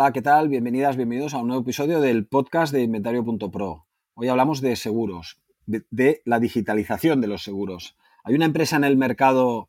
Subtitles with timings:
[0.00, 0.48] Hola, ¿qué tal?
[0.48, 3.86] Bienvenidas, bienvenidos a un nuevo episodio del podcast de Inventario.pro.
[4.14, 7.98] Hoy hablamos de seguros, de, la digitalización de los seguros.
[8.24, 9.68] Hay una empresa en el mercado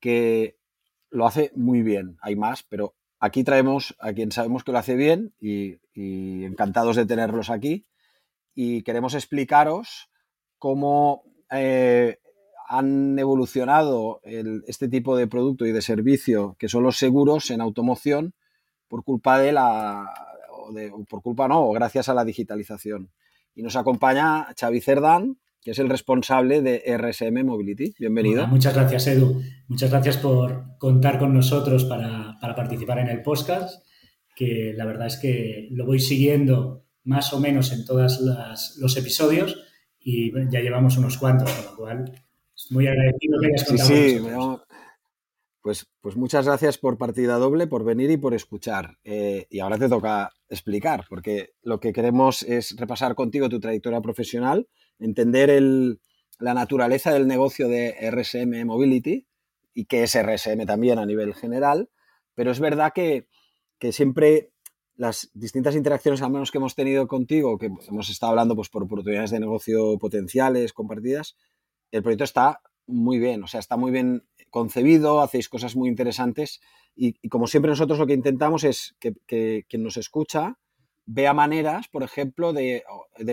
[0.00, 0.58] que
[1.08, 4.96] lo hace muy bien, hay más, pero aquí traemos a quien sabemos que lo hace
[4.96, 7.86] bien y, encantados de tenerlos aquí.
[8.56, 10.10] Y queremos explicaros
[10.58, 12.18] cómo eh,
[12.68, 18.34] han evolucionado este tipo de producto y de servicio que son los seguros en automoción
[18.90, 20.04] por culpa de la,
[20.50, 23.08] o, de, por culpa no, o gracias a la digitalización.
[23.54, 27.94] Y nos acompaña Xavi Cerdán, que es el responsable de RSM Mobility.
[27.98, 28.46] Bienvenido.
[28.48, 29.40] muchas gracias, Edu.
[29.68, 33.86] Muchas gracias por contar con nosotros para, participar en el podcast,
[34.34, 38.20] que la verdad es que lo voy siguiendo más o menos en todos
[38.78, 39.62] los episodios
[40.00, 42.24] y ya llevamos unos cuantos, con lo cual
[42.70, 44.26] muy agradecido que hayas contado sí, sí,
[45.62, 48.98] pues, pues, muchas gracias por partida doble, por venir y por escuchar.
[49.04, 54.00] Eh, y ahora te toca explicar, porque lo que queremos es repasar contigo tu trayectoria
[54.00, 55.62] profesional, entender
[56.38, 59.26] la naturaleza del negocio de RSM Mobility
[59.74, 61.90] y qué es RSM también a nivel general.
[62.34, 63.28] Pero es verdad que,
[63.92, 64.52] siempre
[64.94, 68.82] las distintas interacciones, al menos que hemos tenido contigo, que hemos estado hablando pues, por
[68.82, 71.36] oportunidades de negocio potenciales, compartidas,
[71.90, 76.60] el proyecto está muy bien, o sea, está muy bien concebido, hacéis cosas muy interesantes
[76.94, 80.58] y, como siempre nosotros lo que intentamos es que, quien nos escucha
[81.06, 82.84] vea maneras, por ejemplo, de,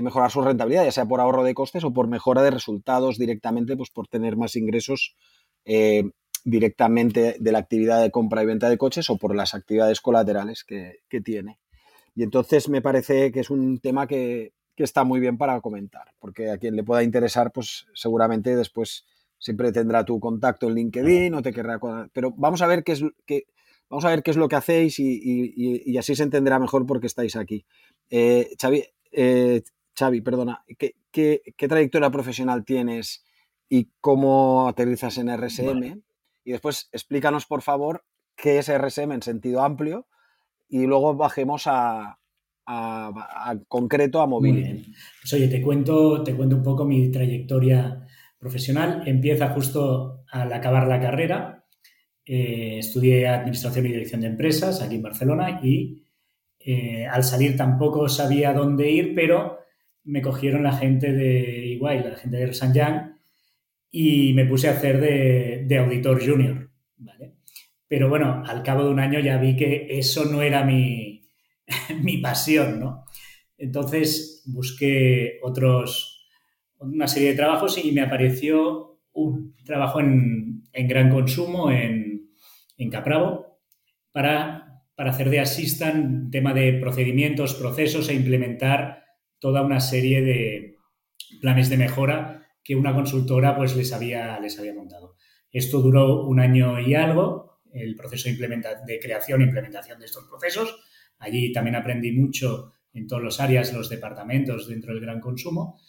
[0.02, 3.76] mejorar su rentabilidad, ya sea por ahorro de costes o por mejora de resultados directamente,
[3.77, 5.16] pues por tener más ingresos
[5.66, 6.04] eh,
[6.44, 10.64] directamente de la actividad de compra y venta de coches o por las actividades colaterales
[10.64, 11.60] que, tiene.
[12.16, 16.14] Y entonces me parece que es un tema que, que, está muy bien para comentar,
[16.20, 19.06] porque a quien le pueda interesar, pues seguramente después
[19.39, 21.80] siempre tendrá tu contacto en LinkedIn o te querrá...
[22.14, 23.45] Pero vamos a ver qué es, qué,
[23.89, 27.08] vamos a ver qué es lo que hacéis y, así se entenderá mejor por qué
[27.08, 27.65] estáis aquí.
[28.09, 29.61] Eh, Xavi, eh,
[29.97, 33.26] Xavi, perdona, ¿qué, ¿qué, trayectoria profesional tienes
[33.70, 36.02] y cómo aterrizas en RSM?
[36.43, 38.05] Y después explícanos, por favor,
[38.36, 40.08] qué es RSM en sentido amplio
[40.70, 42.20] y luego bajemos a,
[42.65, 44.93] a, concreto a móvil.
[45.21, 48.05] Pues oye, te cuento, te cuento un poco mi trayectoria
[48.37, 51.65] profesional empieza justo al acabar la carrera.
[52.25, 56.03] Eh, estudié Administración y Dirección de Empresas aquí en Barcelona y
[56.59, 59.59] eh, al salir tampoco sabía dónde ir, pero
[60.03, 63.17] me cogieron la gente de Iguay, la gente de San Yang,
[63.89, 66.70] y me puse a hacer de, auditor junior.
[67.87, 71.26] Pero bueno, al cabo de un año ya vi que eso no era mi,
[72.02, 73.05] mi pasión, ¿no?
[73.58, 76.07] Entonces busqué otros,
[76.80, 82.30] una serie de trabajos y me apareció un trabajo en, gran consumo en,
[82.77, 83.60] en Capravo
[84.11, 89.05] para, para, hacer de assistant tema de procedimientos, procesos e implementar
[89.39, 90.76] toda una serie de
[91.42, 95.15] planes de mejora que una consultora pues les había, les había montado.
[95.52, 100.26] Esto duró un año y algo, el proceso de, de creación e implementación de estos
[100.26, 100.77] procesos.
[101.20, 105.80] Allí también aprendí mucho en todas las áreas, los departamentos dentro del gran consumo.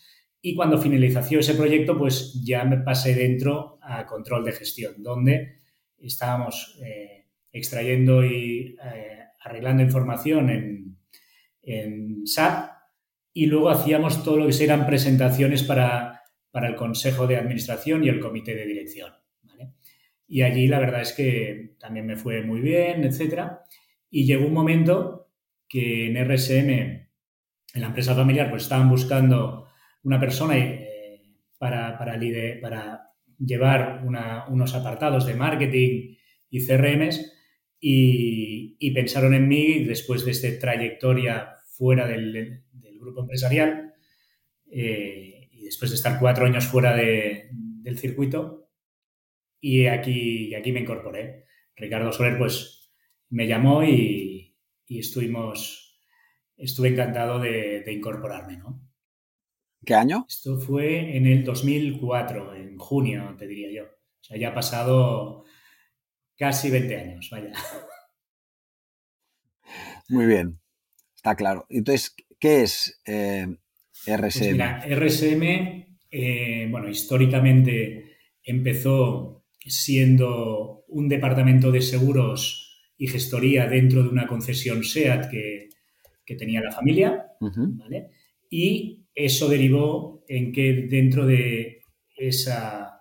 [0.41, 5.59] Y cuando finalizó ese proyecto, pues ya me pasé dentro a control de gestión, donde
[5.99, 10.99] estábamos eh, extrayendo y eh, arreglando información en,
[11.63, 12.71] en, SAP
[13.33, 18.09] y luego hacíamos todo lo que eran presentaciones para, para el Consejo de Administración y
[18.09, 19.13] el Comité de Dirección.
[20.31, 23.65] Y allí la verdad es que también me fue muy bien, etcétera.
[24.11, 25.31] Y llegó un momento
[25.67, 27.09] que en RSM, en
[27.81, 29.68] la empresa familiar, pues estaban buscando
[30.09, 31.21] una persona eh,
[31.59, 32.19] para, para,
[32.63, 33.05] para,
[33.39, 36.17] llevar unos apartados de marketing
[36.51, 37.33] y CRMs
[37.79, 42.65] y, pensaron en mí después de esta trayectoria fuera del,
[42.99, 43.95] grupo empresarial
[44.73, 48.71] eh, y después de estar cuatro años fuera del circuito
[49.61, 51.45] y aquí, aquí me incorporé.
[51.77, 52.91] Ricardo Soler pues
[53.29, 54.57] me llamó y,
[54.89, 56.01] estuvimos,
[56.57, 58.88] estuve encantado de, de incorporarme, ¿no?
[59.85, 60.27] ¿Qué año?
[60.29, 63.85] Esto fue en el 2004, en junio, te diría yo.
[63.85, 65.45] O sea, ya ha pasado
[66.37, 67.53] casi 20 años, vaya.
[70.09, 70.61] Muy bien.
[71.15, 71.67] Está claro.
[71.69, 73.59] Entonces, ¿qué es RSM?
[74.05, 82.65] Pues mira, RSM, bueno, históricamente empezó siendo un departamento de seguros
[82.97, 85.69] y gestoría dentro de una concesión SEAT que,
[86.37, 88.11] tenía la familia, ¿vale?
[88.51, 91.83] Y eso derivó en que dentro de
[92.17, 93.01] esa,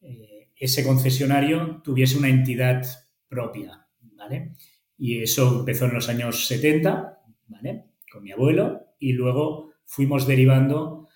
[0.00, 2.86] eh, ese concesionario tuviese una entidad
[3.28, 4.52] propia, ¿vale?
[4.96, 7.18] Y eso empezó en los años 70,
[7.48, 7.86] ¿vale?
[8.12, 11.08] Con mi abuelo y luego fuimos derivando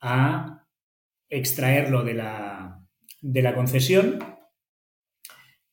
[0.00, 0.68] a
[1.28, 2.86] extraerlo de la,
[3.20, 4.20] de la concesión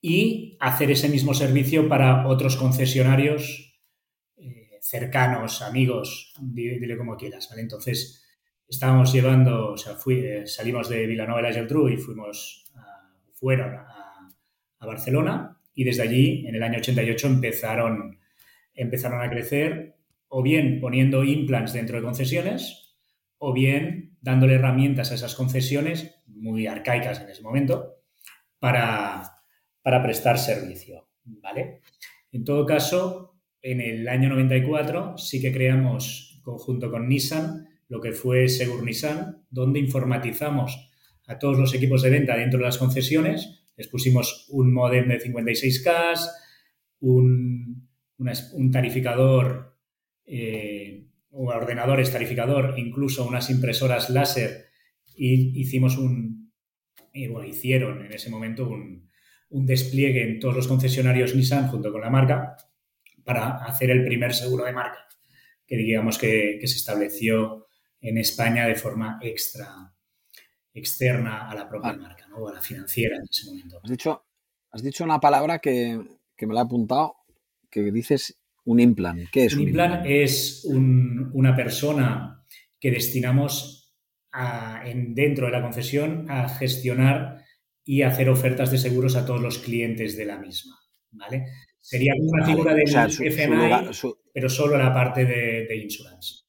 [0.02, 3.71] y hacer ese mismo servicio para otros concesionarios
[4.92, 7.62] cercanos, amigos, dile, como quieras, ¿vale?
[7.62, 8.28] Entonces,
[8.68, 12.66] estábamos llevando, o sea, eh, salimos de Vilanova de la y fuimos
[13.34, 14.08] fueron a,
[14.82, 18.20] Barcelona y desde allí, en el año 88, empezaron,
[18.74, 19.96] empezaron a crecer
[20.28, 22.98] o bien poniendo implants dentro de concesiones
[23.38, 28.02] o bien dándole herramientas a esas concesiones, muy arcaicas en ese momento,
[28.60, 29.22] para,
[29.84, 31.82] para prestar servicio, ¿vale?
[32.32, 33.31] En todo caso,
[33.62, 39.44] en el año 94 sí que creamos, conjunto con Nissan, lo que fue Segur Nissan,
[39.50, 40.90] donde informatizamos
[41.28, 45.20] a todos los equipos de venta dentro de las concesiones, les pusimos un modem de
[45.20, 46.18] 56K,
[47.02, 47.88] un,
[48.18, 49.78] un tarificador,
[50.26, 54.68] eh, ordenadores tarificador, incluso unas impresoras láser,
[55.16, 56.52] y hicimos un,
[57.14, 59.10] y bueno, hicieron en ese momento un,
[59.50, 62.56] un despliegue en todos los concesionarios Nissan junto con la marca
[63.24, 65.08] para hacer el primer seguro de marca,
[65.66, 67.68] que digamos que, se estableció
[68.00, 69.94] en España de forma extra,
[70.74, 71.98] externa a la propia ah.
[71.98, 72.48] marca, ¿no?
[72.48, 73.80] a la financiera en ese momento.
[73.84, 74.26] Has dicho,
[74.72, 76.00] has dicho una palabra que,
[76.40, 77.16] me la he apuntado,
[77.70, 79.30] que dices un implant.
[79.32, 80.06] ¿Qué es un, implant?
[80.06, 82.44] Es una persona
[82.80, 83.94] que destinamos
[84.86, 87.44] en, dentro de la concesión a gestionar
[87.84, 90.80] y hacer ofertas de seguros a todos los clientes de la misma,
[91.12, 91.46] ¿vale?
[91.82, 96.44] Sería una figura de o pero solo la parte de, insurance.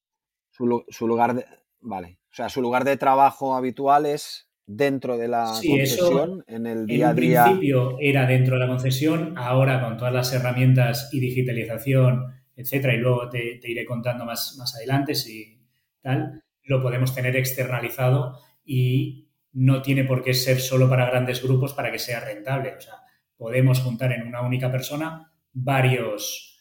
[0.51, 1.47] Su, lugar de,
[1.81, 6.87] vale, o sea, su lugar de trabajo habitual es dentro de la concesión, en el
[6.87, 7.41] día a día.
[7.41, 12.95] En principio era dentro de la concesión, ahora con todas las herramientas y digitalización, etcétera,
[12.95, 15.59] y luego te, te iré contando más, más adelante si
[16.03, 21.75] tal, lo podemos tener externalizado y no tiene por qué ser solo para grandes grupos
[21.75, 22.75] para que sea rentable.
[22.77, 22.95] O sea,
[23.37, 26.59] podemos juntar en una única persona varios,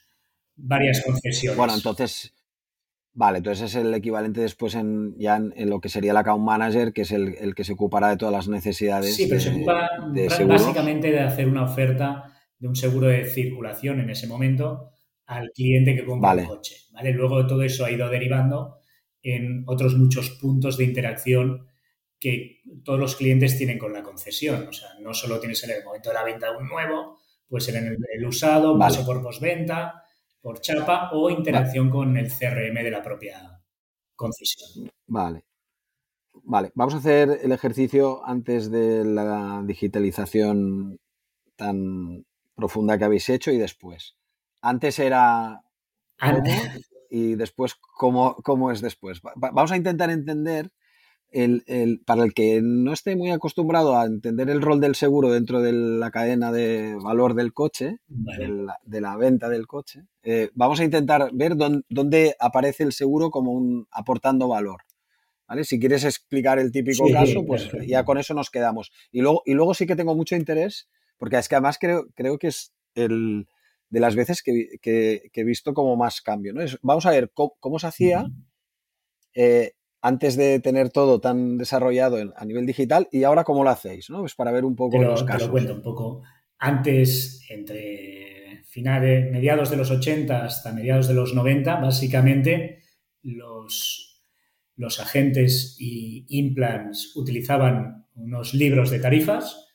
[0.55, 1.57] varias concesiones.
[1.57, 2.33] Bueno, entonces,
[3.13, 6.93] vale, entonces es el equivalente después en, ya en, lo que sería el account manager,
[6.93, 9.15] que es el, que se ocupará de todas las necesidades.
[9.15, 9.89] Sí, pero se ocupa
[10.47, 14.91] básicamente de hacer una oferta de un seguro de circulación en ese momento
[15.25, 16.75] al cliente que compra el coche.
[16.91, 17.11] ¿vale?
[17.11, 18.77] Luego todo eso ha ido derivando
[19.23, 21.67] en otros muchos puntos de interacción
[22.21, 24.67] que todos los clientes tienen con la concesión.
[24.67, 27.17] O sea, no solo tienes en el momento de la venta de un nuevo,
[27.49, 30.03] puede ser en el, usado, paso por postventa,
[30.39, 33.59] por chapa o interacción con el CRM de la propia
[34.15, 34.89] concesión.
[35.07, 35.43] Vale.
[36.43, 40.99] Vale, vamos a hacer el ejercicio antes de la digitalización
[41.55, 42.25] tan
[42.55, 44.15] profunda que habéis hecho y después.
[44.61, 45.61] Antes era
[46.17, 46.89] antes.
[47.09, 49.21] y después cómo, cómo es después.
[49.35, 50.71] vamos a intentar entender
[51.31, 55.61] el, para el que no esté muy acostumbrado a entender el rol del seguro dentro
[55.61, 60.83] de la cadena de valor del coche, de, la, venta del coche, eh, vamos a
[60.83, 64.81] intentar ver dónde, aparece el seguro como un aportando valor.
[65.47, 65.65] ¿Vale?
[65.65, 68.91] Si quieres explicar el típico caso, pues ya con eso nos quedamos.
[69.11, 72.37] Y luego, y luego sí que tengo mucho interés, porque es que además creo, creo
[72.37, 73.47] que es el,
[73.89, 76.53] de las veces que, he visto como más cambio.
[76.53, 76.61] ¿no?
[76.81, 78.25] vamos a ver cómo, se hacía
[80.01, 84.19] antes de tener todo tan desarrollado a nivel digital y ahora cómo lo hacéis, ¿no?
[84.19, 85.41] Pues para ver un poco los casos.
[85.41, 86.23] Te lo cuento un poco.
[86.57, 92.79] Antes, entre finales, mediados de los 80 hasta mediados de los 90, básicamente
[93.21, 94.23] los,
[94.75, 99.67] los agentes y implants utilizaban unos libros de tarifas,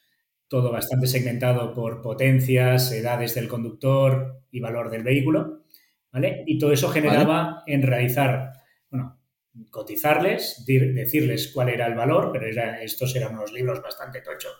[0.49, 5.65] todo bastante segmentado por potencias, edades del conductor y valor del vehículo,
[6.13, 6.45] ¿vale?
[6.47, 8.53] Y todo eso generaba en realizar,
[9.71, 14.53] cotizarles, decirles cuál era el valor, pero estos eran unos libros bastante tochos,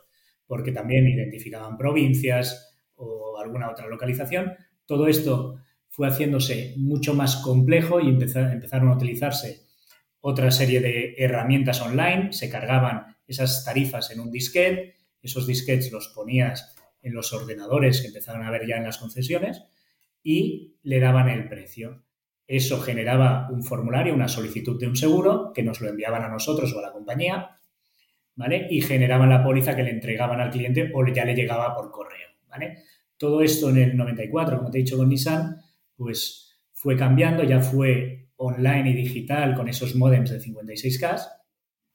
[0.47, 4.55] porque también identificaban provincias o alguna otra localización.
[4.87, 9.67] Todo esto fue haciéndose mucho más complejo y empezaron a utilizarse
[10.21, 16.09] otra serie de herramientas online, se cargaban esas tarifas en un disquete, esos disquetes los
[16.09, 19.63] ponías en los ordenadores que empezaron a ver ya en las concesiones
[20.25, 22.06] y le daban el precio.
[22.47, 26.73] Eso generaba un formulario, una solicitud de un seguro, que nos lo enviaban a nosotros
[26.73, 27.59] o a la compañía,
[28.37, 28.69] ¿vale?
[28.71, 32.29] Y generaban la póliza que le entregaban al cliente o ya le llegaba por correo,
[32.49, 32.79] ¿vale?
[33.17, 35.57] Todo esto en el 94, como te he dicho con Nissan,
[35.97, 41.27] pues fue cambiando, ya fue online y digital con esos modems de 56K,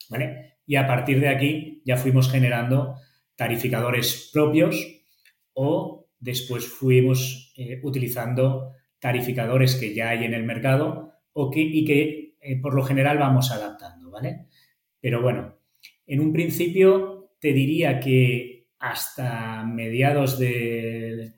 [0.10, 0.56] ¿vale?
[0.66, 2.96] Y a partir de aquí ya fuimos generando
[3.36, 5.04] tarificadores propios
[5.54, 11.84] o después fuimos eh, utilizando tarificadores que ya hay en el mercado o que, y
[11.84, 14.46] que eh, por lo general vamos adaptando, ¿vale?
[15.02, 15.58] Pero bueno,
[16.06, 21.34] en un principio te diría que hasta mediados de,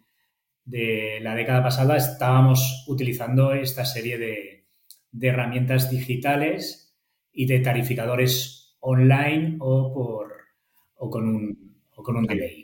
[0.65, 4.67] de la década pasada estábamos utilizando esta serie de,
[5.12, 6.96] de herramientas digitales
[7.32, 10.34] y de tarificadores online o, por,
[10.96, 12.62] o con un, o con un delay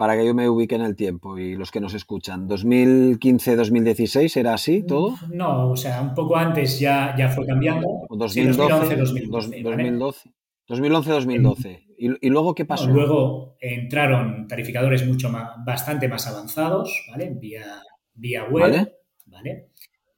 [0.00, 2.48] para que yo me ubique en el tiempo y los que nos escuchan.
[2.48, 5.18] ¿2015-2016 era así todo?
[5.28, 8.06] No, o sea, un poco antes ya, ya fue cambiando.
[8.08, 10.32] 2012, 2012.
[10.70, 11.84] 2011-2012.
[11.98, 12.88] ¿Y, luego qué pasó?
[12.88, 17.36] luego entraron tarificadores mucho más, bastante más avanzados, ¿vale?
[17.38, 17.82] Vía,
[18.14, 18.90] vía web,
[19.26, 19.68] ¿vale?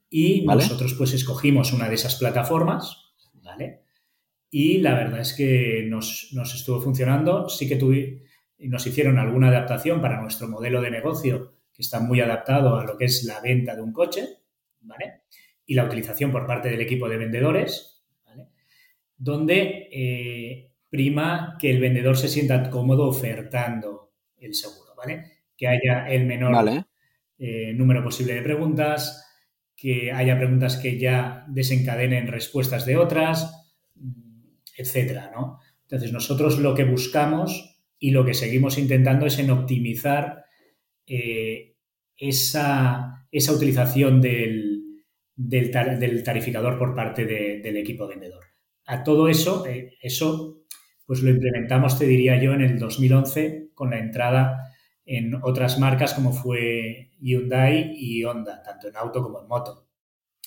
[0.08, 3.80] Y nosotros pues escogimos una de esas plataformas, ¿vale?
[4.48, 7.48] Y la verdad es que nos, nos estuvo funcionando.
[7.48, 8.21] Sí que tuve,
[8.68, 12.96] nos hicieron alguna adaptación para nuestro modelo de negocio, que está muy adaptado a lo
[12.96, 14.28] que es la venta de un coche,
[14.80, 15.22] ¿vale?
[15.66, 18.48] Y la utilización por parte del equipo de vendedores, ¿vale?
[19.16, 25.24] Donde eh, prima que el vendedor se sienta cómodo ofertando el seguro, ¿vale?
[25.56, 26.84] Que haya el menor
[27.38, 29.26] eh, número posible de preguntas,
[29.74, 33.74] que haya preguntas que ya desencadenen respuestas de otras,
[34.76, 35.58] etcétera, ¿no?
[35.82, 37.71] Entonces, nosotros lo que buscamos
[38.02, 40.44] y lo que seguimos intentando es en optimizar
[41.06, 41.76] eh,
[42.16, 44.98] esa, utilización del,
[46.24, 48.44] tarificador por parte del equipo vendedor.
[48.86, 50.64] A todo eso, eh, eso
[51.06, 54.74] pues lo implementamos, te diría yo, en el 2011 con la entrada
[55.06, 59.86] en otras marcas como fue Hyundai y Honda, tanto en auto como en moto.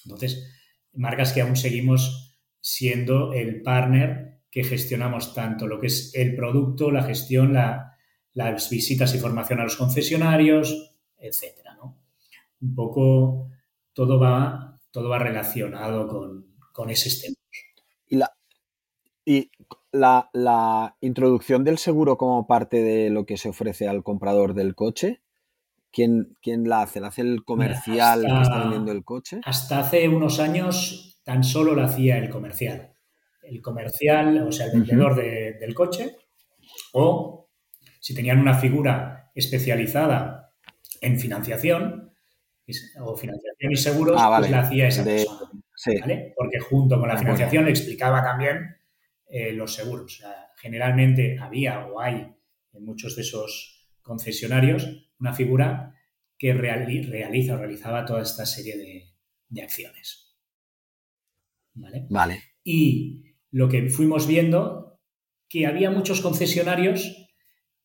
[0.04, 0.54] Entonces,
[0.92, 6.90] marcas que aún seguimos siendo el partner que gestionamos tanto lo que es el producto,
[6.90, 7.58] la gestión,
[8.34, 11.78] las visitas y formación a los concesionarios, etcétera,
[12.62, 13.50] Un poco
[13.92, 17.36] todo va, todo va relacionado con, con ese sistema.
[18.08, 18.32] Y, la,
[19.26, 19.52] y
[19.92, 25.22] la, introducción del seguro como parte de lo que se ofrece al comprador del coche,
[25.92, 27.02] ¿quién, quién la hace?
[27.02, 29.42] ¿La hace el comercial que está vendiendo el coche?
[29.44, 32.95] Hasta hace unos años tan solo la hacía el comercial
[33.48, 36.16] el comercial, o sea, el vendedor del coche,
[36.94, 37.50] o
[38.00, 40.54] si tenían una figura especializada
[41.02, 42.14] en financiación
[43.00, 46.34] o financiación y seguros, ah, pues la hacía esa persona.
[46.36, 48.78] Porque junto con la financiación le explicaba también
[49.28, 50.24] eh, los seguros.
[50.58, 52.34] generalmente había o hay
[52.74, 55.96] en muchos de esos concesionarios una figura
[56.38, 59.14] que realiza o realizaba toda esta serie de,
[59.50, 60.36] de acciones.
[61.74, 62.06] ¿Vale?
[62.10, 62.44] Vale.
[62.64, 63.25] Y
[63.56, 65.00] lo que fuimos viendo,
[65.48, 67.26] que había muchos concesionarios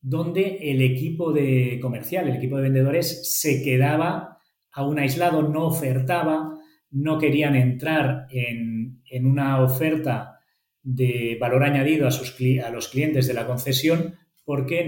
[0.01, 4.37] donde el equipo de comercial, el equipo de vendedores, se quedaba
[4.73, 6.59] aún aislado, no ofertaba,
[6.89, 10.41] no querían entrar en, una oferta
[10.83, 14.85] de valor añadido a, sus, a los clientes de la concesión porque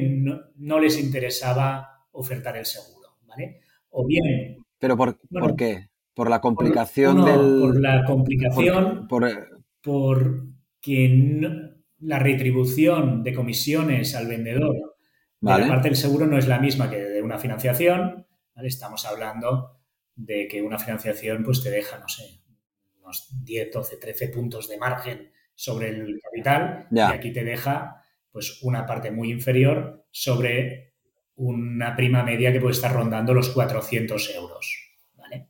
[0.58, 3.62] no, les interesaba ofertar el seguro, ¿vale?
[3.92, 4.58] O bien...
[4.80, 5.18] ¿Pero por,
[5.56, 5.88] qué?
[6.13, 7.62] ¿Por la complicación del...?
[7.62, 9.24] Por la complicación, por
[10.84, 14.98] que la retribución de comisiones al vendedor
[15.40, 18.28] de la parte del seguro no es la misma que de una financiación.
[18.58, 19.80] Estamos hablando
[20.16, 22.42] de que una financiación pues te deja, no sé,
[23.02, 28.62] unos 10, 12, 13 puntos de margen sobre el capital y aquí te deja pues
[28.63, 30.96] una parte muy inferior sobre
[31.36, 34.98] una prima media que puede estar rondando los 400 euros.
[35.16, 35.48] ¿vale?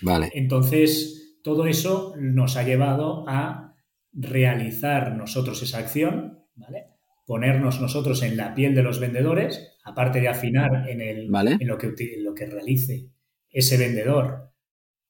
[0.00, 0.30] Vale.
[0.34, 3.71] Entonces, todo eso nos ha llevado a
[4.12, 6.86] realizar nosotros esa acción, ¿vale?
[7.26, 11.78] Ponernos nosotros en la piel de los vendedores, aparte de afinar en, el, en, lo,
[11.78, 13.08] que, lo que realice
[13.48, 14.52] ese vendedor,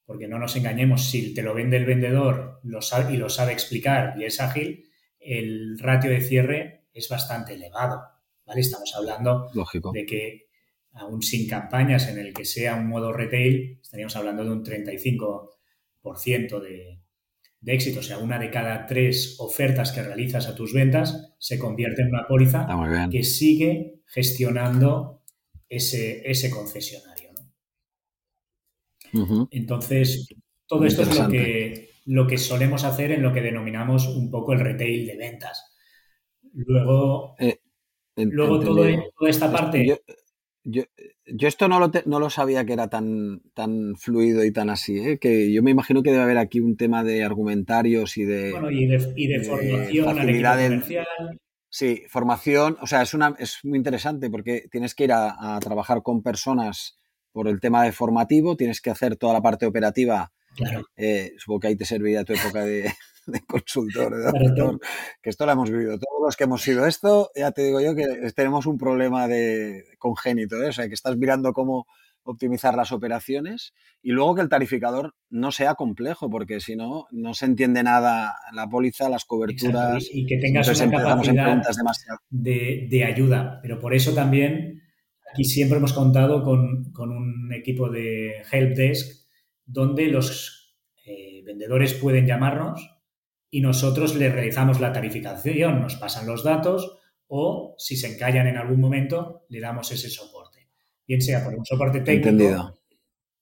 [0.05, 3.53] porque no nos engañemos, si te lo vende el vendedor lo sabe, y lo sabe
[3.53, 4.85] explicar y es ágil,
[5.19, 8.03] el ratio de cierre es bastante elevado,
[8.45, 8.61] ¿vale?
[8.61, 9.49] Estamos hablando
[9.93, 10.49] de que
[10.93, 16.61] aún sin campañas en el que sea un modo retail, estaríamos hablando de un 35%
[16.61, 17.02] de,
[17.63, 21.59] de éxito, o sea, una de cada tres ofertas que realizas a tus ventas se
[21.59, 22.67] convierte en una póliza
[23.11, 25.23] que sigue gestionando
[25.69, 27.31] ese, ese concesionario.
[29.51, 30.29] Entonces,
[30.67, 34.55] todo esto es lo que, lo que solemos hacer en lo que denominamos un poco
[34.55, 35.77] el retail de ventas.
[36.55, 37.61] Luego, eh,
[38.17, 38.85] luego todo,
[39.17, 40.01] toda esta parte...
[40.65, 40.83] Yo,
[41.25, 45.19] esto no lo, no lo, sabía que era tan, tan fluido y tan así, ¿eh?
[45.19, 48.71] que yo me imagino que debe haber aquí un tema de argumentarios y de, bueno,
[48.71, 51.41] y de, y de formación equipo comercial.
[51.69, 56.03] Sí, formación, o sea, es, una, es muy interesante porque tienes que ir a, trabajar
[56.03, 56.99] con personas
[57.33, 60.33] por el tema de formativo, tienes que hacer toda la parte operativa.
[60.55, 60.85] Claro.
[60.97, 62.93] Eh, supongo que ahí te serviría tu época de,
[63.27, 64.79] de consultor, de
[65.23, 65.99] que esto lo hemos vivido.
[65.99, 69.85] Todos los que hemos sido esto, ya te digo yo que tenemos un problema de
[69.99, 70.69] congénito, ¿eh?
[70.69, 71.87] o sea, que estás mirando cómo
[72.25, 77.35] optimizar las operaciones y luego que el tarificador no sea complejo, porque si no, no
[77.35, 80.09] se entiende nada la póliza, las coberturas.
[80.13, 81.63] Y que tengas una capacidad
[82.31, 83.59] de, de, ayuda.
[83.63, 84.83] Pero por eso también
[85.33, 89.27] aquí siempre hemos contado con, con un equipo de helpdesk
[89.67, 92.92] donde los eh, vendedores pueden llamarnos
[93.55, 98.57] y nosotros le realizamos la tarificación, nos pasan los datos o si se encallan en
[98.57, 100.71] algún momento le damos ese soporte.
[101.07, 102.81] Bien sea por un soporte técnico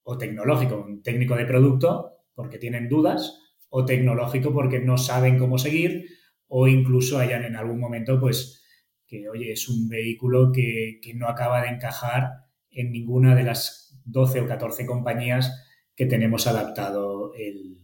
[0.03, 3.39] o tecnológico, un técnico de producto porque tienen dudas
[3.69, 6.07] o tecnológico porque no saben cómo seguir
[6.47, 8.65] o incluso hayan en algún momento pues
[9.07, 12.31] que oye es un vehículo que, no acaba de encajar
[12.69, 17.79] en ninguna de las 12 o 14 compañías que tenemos adaptado el,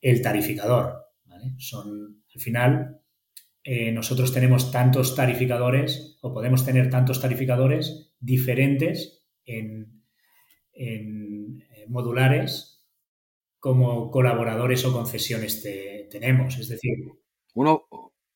[0.00, 1.09] el tarificador.
[1.58, 3.00] Son, al final,
[3.62, 9.98] eh, nosotros tenemos tantos tarificadores o podemos tener tantos tarificadores diferentes en,
[11.88, 12.82] modulares
[13.58, 15.62] como colaboradores o concesiones
[16.10, 16.58] tenemos.
[16.58, 16.94] Es decir,
[17.54, 17.86] uno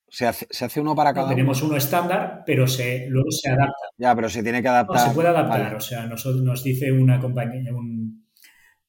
[0.09, 3.87] se hace, uno para cada Tenemos uno estándar, pero se, luego se adapta.
[3.97, 5.09] Ya, pero se tiene que adaptar.
[5.09, 5.75] se puede adaptar.
[5.75, 8.24] O sea, nos, nos dice una compañía, un,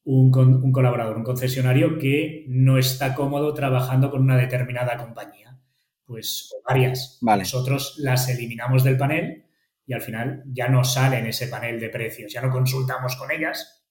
[0.06, 5.60] un, colaborador, un concesionario que no está cómodo trabajando con una determinada compañía,
[6.06, 7.20] pues varias.
[7.22, 9.46] Nosotros las eliminamos del panel
[9.86, 13.32] y al final ya no sale en ese panel de precios, ya no consultamos con
[13.32, 13.88] ellas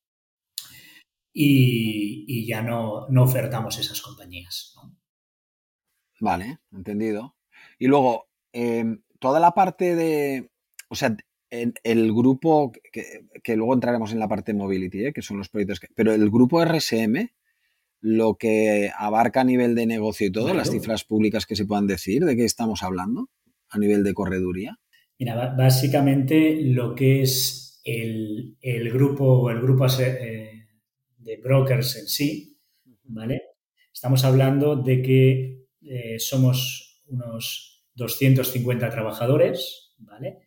[1.33, 4.77] y, ya no, no, ofertamos esas compañías.
[6.21, 7.37] Vale, entendido.
[7.77, 10.53] Y luego, em, toda la parte de,
[10.89, 11.17] o sea,
[11.83, 15.13] el grupo, que, luego entraremos en la parte de mobility, ¿eh?
[15.13, 17.29] que son los proyectos, pero el grupo RSM,
[18.01, 21.87] lo que abarca a nivel de negocio y todo, las cifras públicas que se puedan
[21.87, 23.31] decir, ¿de qué estamos hablando
[23.69, 24.79] a nivel de correduría?
[25.19, 28.57] Mira, básicamente lo que es el,
[28.93, 30.67] grupo o el grupo eh,
[31.19, 32.59] de brokers en sí,
[33.05, 33.43] ¿vale?
[33.93, 40.44] Estamos hablando de que eh, somos unos 250 trabajadores, ¿vale?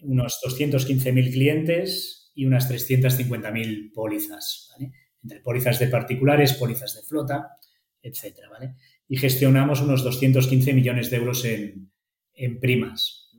[0.00, 4.92] Unos 215.000 clientes y unas 350.000 pólizas, ¿vale?
[5.22, 7.58] Entre pólizas de particulares, pólizas de flota,
[8.02, 8.76] etcétera, ¿vale?
[9.08, 11.90] Y gestionamos unos 215 millones de euros en,
[12.60, 13.30] primas,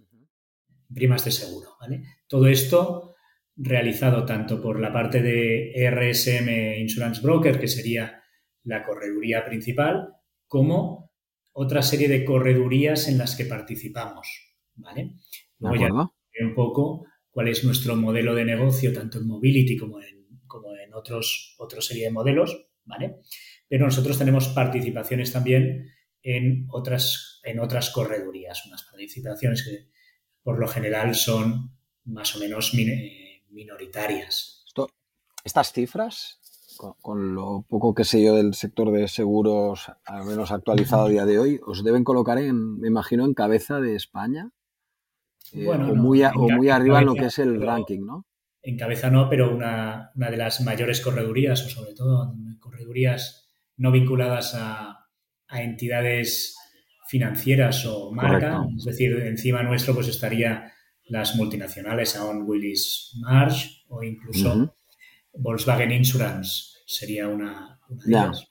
[0.94, 2.04] primas de seguro, ¿vale?
[2.28, 3.16] Todo esto
[3.56, 8.24] realizado tanto por la parte de RSM Insurance Broker, que sería
[8.64, 10.16] la correduría principal,
[10.48, 11.12] como
[11.54, 15.16] otra serie de corredurías en las que participamos, ¿vale?
[16.46, 20.94] Un poco cuál es nuestro modelo de negocio, tanto en mobility como en, como en
[20.94, 23.18] otros, otra serie de modelos, ¿vale?
[23.68, 25.88] Pero nosotros tenemos participaciones también
[26.22, 29.90] en otras, en otras corredurías, unas participaciones que
[30.44, 32.74] por lo general son más o menos
[33.50, 34.66] minoritarias.
[35.44, 36.40] estas cifras,
[36.78, 41.10] con, con, lo poco que sé yo del sector de seguros, al menos actualizado a
[41.10, 44.52] día de hoy, os deben colocar en, me imagino, en cabeza de España
[45.54, 48.26] eh, o, muy, muy arriba en lo que es el ranking, ¿no?
[48.62, 53.48] En cabeza no, pero una, de las mayores corredurías, o sobre todo corredurías
[53.78, 54.96] no vinculadas a,
[55.52, 56.56] entidades
[57.08, 60.72] financieras o marca, es decir, encima nuestro pues estaría
[61.06, 64.76] las multinacionales, Aon Willis Marsh o incluso
[65.34, 68.48] Volkswagen Insurance sería una, de ellas,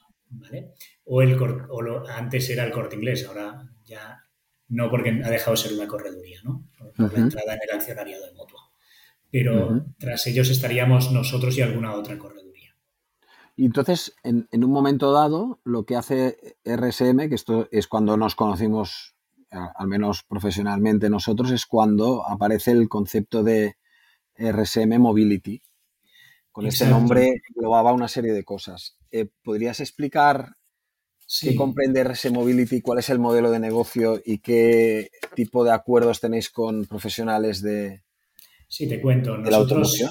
[1.05, 4.28] O, el, o antes era el corte inglés, ahora ya
[4.69, 6.65] no porque ha dejado de ser una correduría, ¿no?
[6.97, 8.71] Por la entrada en el accionariado de mutua.
[9.31, 12.75] Pero tras ellos estaríamos nosotros y alguna otra correduría.
[13.57, 18.35] Y entonces, en, un momento dado, lo que hace RSM, que esto es cuando nos
[18.35, 19.17] conocimos,
[19.51, 23.77] al menos profesionalmente nosotros, es cuando aparece el concepto de
[24.37, 25.63] RSM Mobility.
[26.53, 28.97] Con ese nombre englobaba una serie de cosas.
[29.11, 30.58] Eh, ¿Podrías explicar
[31.41, 32.81] ¿Qué comprende RS Mobility?
[32.81, 38.03] ¿Cuál es el modelo de negocio y qué tipo de acuerdos tenéis con profesionales de,
[38.69, 39.39] Sí, te cuento.
[39.39, 40.05] Nosotros,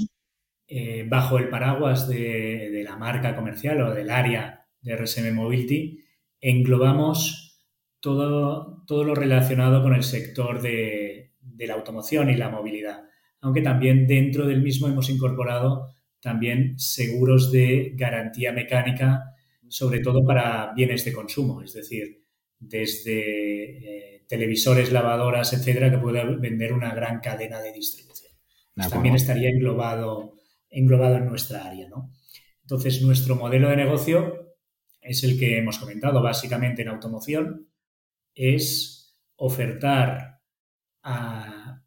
[0.67, 6.03] eh, bajo el paraguas de, la marca comercial o del área de RSM Mobility,
[6.41, 7.61] englobamos
[7.99, 13.03] todo, todo lo relacionado con el sector de, de la automoción y la movilidad,
[13.41, 19.35] aunque también dentro del mismo hemos incorporado también seguros de garantía mecánica,
[19.69, 22.23] sobre todo para bienes de consumo, es decir,
[22.59, 28.31] desde eh, televisores, lavadoras, etcétera, que puede vender una gran cadena de distribución.
[28.89, 30.33] también estaría englobado,
[30.69, 32.11] englobado en nuestra área, ¿no?
[32.61, 34.55] Entonces, nuestro modelo de negocio
[35.01, 37.69] es el que hemos comentado básicamente en automoción,
[38.35, 40.41] es ofertar
[41.01, 41.81] a,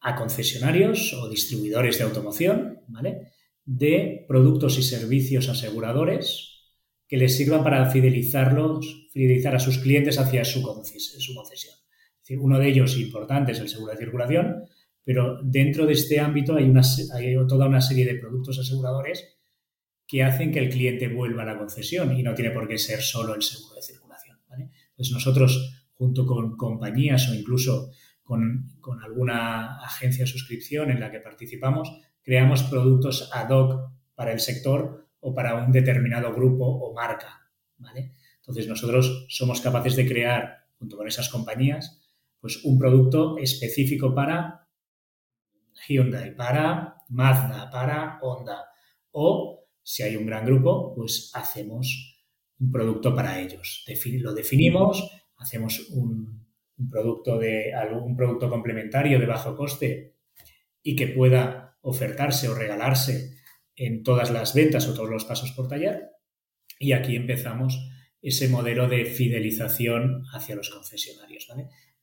[0.00, 3.32] a concesionarios o distribuidores de automoción, ¿vale?
[3.64, 6.55] De productos y servicios aseguradores
[7.08, 11.74] que les sirvan para fidelizarlos, fidelizar a sus clientes hacia su, concesión.
[12.40, 14.64] Uno de ellos importante es el seguro de circulación,
[15.04, 16.72] pero dentro de este ámbito hay,
[17.46, 19.36] toda una serie de productos aseguradores
[20.06, 23.00] que hacen que el cliente vuelva a la concesión y no tiene por qué ser
[23.00, 24.38] solo el seguro de circulación.
[24.50, 27.90] Entonces nosotros, junto con compañías o incluso
[28.22, 28.68] con,
[29.04, 31.92] alguna agencia de suscripción en la que participamos,
[32.22, 38.14] creamos productos ad hoc para el sector o para un determinado grupo o marca, ¿vale?
[38.36, 42.00] Entonces nosotros somos capaces de crear, junto con esas compañías,
[42.40, 44.68] pues un producto específico para
[45.88, 48.66] Hyundai, para Mazda, para Honda.
[49.10, 52.22] O si hay un gran grupo, pues hacemos
[52.60, 53.84] un producto para ellos.
[54.20, 56.46] Lo definimos, hacemos un,
[56.78, 60.14] un producto de algún producto complementario de bajo coste
[60.84, 63.35] y que pueda ofertarse o regalarse
[63.76, 66.10] en todas las ventas o todos los pasos por taller.
[66.78, 67.78] Y aquí empezamos
[68.20, 71.46] ese modelo de fidelización hacia los concesionarios,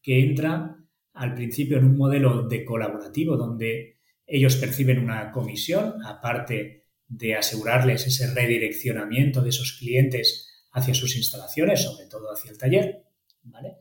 [0.01, 0.77] que entra
[1.13, 8.07] al principio en un modelo de colaborativo donde ellos perciben una comisión, aparte de asegurarles
[8.07, 13.03] ese redireccionamiento de esos clientes hacia sus instalaciones, sobre todo hacia el taller,
[13.43, 13.77] ¿vale?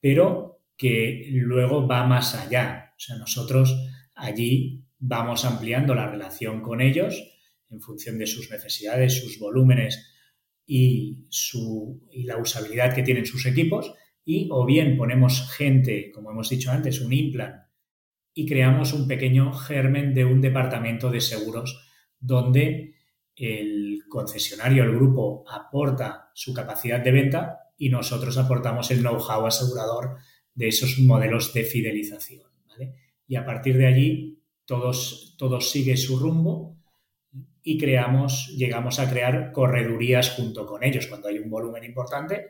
[0.00, 2.92] Pero que luego va más allá.
[2.96, 3.76] O sea, nosotros
[4.14, 7.22] allí vamos ampliando la relación con ellos
[7.70, 10.10] en función de sus necesidades, sus volúmenes
[10.66, 13.92] y, su, y la usabilidad que tienen sus equipos.
[14.24, 17.56] Y o bien ponemos gente, como hemos dicho antes, un implant,
[18.32, 21.86] y creamos un pequeño germen de un departamento de seguros
[22.18, 22.94] donde
[23.36, 30.16] el concesionario, el grupo, aporta su capacidad de venta y nosotros aportamos el know-how asegurador
[30.54, 32.42] de esos modelos de fidelización.
[33.26, 36.76] Y a partir de allí todos, todos sigue su rumbo
[37.62, 42.46] y creamos, llegamos a crear corredurías junto con ellos cuando hay un volumen importante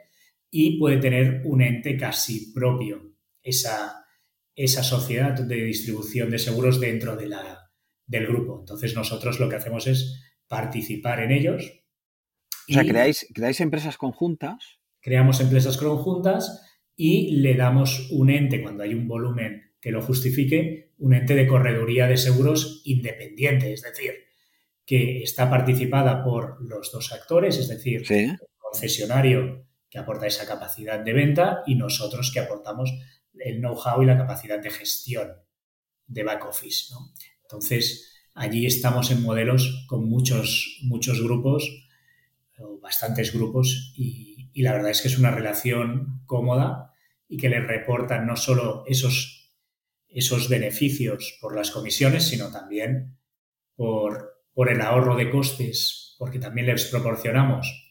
[0.51, 4.07] y puede tener un ente casi propio esa,
[4.55, 7.71] esa sociedad de distribución de seguros dentro de la,
[8.07, 8.59] del grupo.
[8.61, 11.85] Entonces nosotros lo que hacemos es participar en ellos.
[12.69, 14.79] O sea, creáis, creáis empresas conjuntas.
[15.01, 16.63] Creamos empresas conjuntas
[16.97, 21.47] y le damos un ente cuando hay un volumen que lo justifique un ente de
[21.47, 24.13] correduría de seguros independiente, es decir,
[24.87, 31.01] que está participada por los dos actores, es decir, el concesionario que aporta esa capacidad
[31.01, 32.93] de venta y nosotros que aportamos
[33.39, 35.33] el know-how y la capacidad de gestión
[36.07, 36.93] de back office.
[37.43, 41.89] Entonces, allí estamos en modelos con muchos, muchos grupos,
[42.59, 46.93] o bastantes grupos, y, y la verdad es que es una relación cómoda
[47.29, 49.34] y que les reportan no solo esos
[50.15, 53.19] esos beneficios por las comisiones, sino también
[53.75, 57.85] por, por el ahorro de costes, porque también les proporcionamos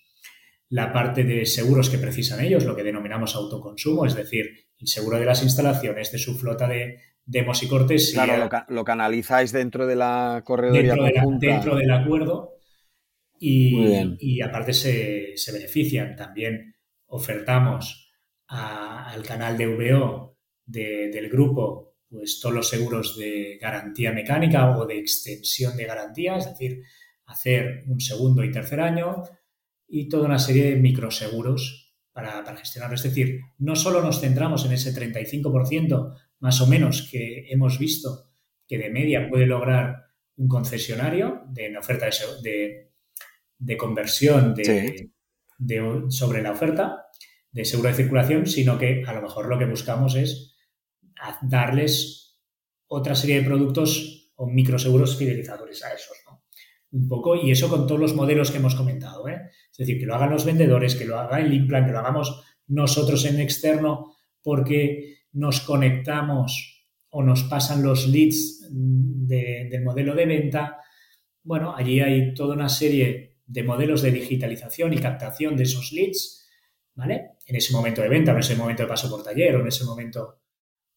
[0.69, 5.19] la parte de seguros que precisan ellos, lo que denominamos autoconsumo, es decir, el seguro
[5.19, 8.11] de las instalaciones de su flota de demos y cortes.
[8.13, 12.57] Claro, lo, canalizáis dentro de la corredoría dentro, dentro del acuerdo
[13.37, 16.15] y, y aparte se, se, benefician.
[16.15, 16.75] También
[17.07, 18.11] ofertamos
[18.47, 24.99] al canal de VO del grupo pues todos los seguros de garantía mecánica o de
[24.99, 26.83] extensión de garantía, es decir,
[27.25, 29.23] hacer un segundo y tercer año
[29.87, 32.93] y toda una serie de microseguros para, para gestionarlo.
[32.93, 38.29] Es decir, no solo nos centramos en ese 35% más o menos que hemos visto
[38.67, 40.03] que de media puede lograr
[40.35, 42.07] un concesionario de en oferta
[42.43, 42.91] de,
[43.57, 45.09] de, conversión de,
[46.09, 47.07] sobre la oferta
[47.51, 50.52] de seguro de circulación, sino que a lo mejor lo que buscamos es
[51.41, 52.37] darles
[52.87, 56.43] otra serie de productos o microseguros fidelizadores a esos, ¿no?
[56.91, 59.49] Un poco, y eso con todos los modelos que hemos comentado, ¿eh?
[59.71, 62.43] Es decir, que lo hagan los vendedores, que lo haga el implant, que lo hagamos
[62.67, 70.79] nosotros en externo porque nos conectamos o nos pasan los leads del modelo de venta,
[71.43, 76.47] bueno, allí hay toda una serie de modelos de digitalización y captación de esos leads,
[76.95, 77.31] ¿vale?
[77.45, 79.83] En ese momento de venta, en ese momento de paso por taller, o en ese
[79.83, 80.42] momento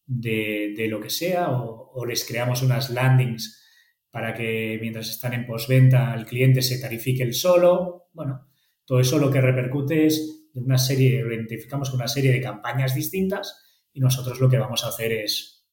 [0.07, 3.63] de, lo que sea, o, les creamos unas landings
[4.09, 8.09] para que mientras están en postventa el cliente se tarifique el solo.
[8.13, 8.47] Bueno,
[8.85, 12.41] todo eso lo que repercute es de una serie, lo identificamos con una serie de
[12.41, 15.67] campañas distintas y nosotros lo que vamos a hacer es,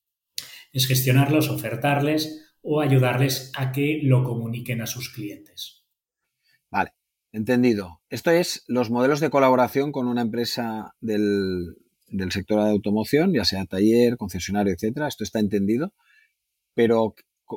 [0.72, 5.84] es gestionarlos, ofertarles o ayudarles a que lo comuniquen a sus clientes.
[6.70, 6.92] Vale,
[7.30, 8.02] entendido.
[8.08, 11.76] Esto es los modelos de colaboración con una empresa del,
[12.14, 15.08] del sector de automoción, ya sea taller, concesionario, etcétera.
[15.08, 15.92] Esto está entendido.
[16.74, 17.14] Pero,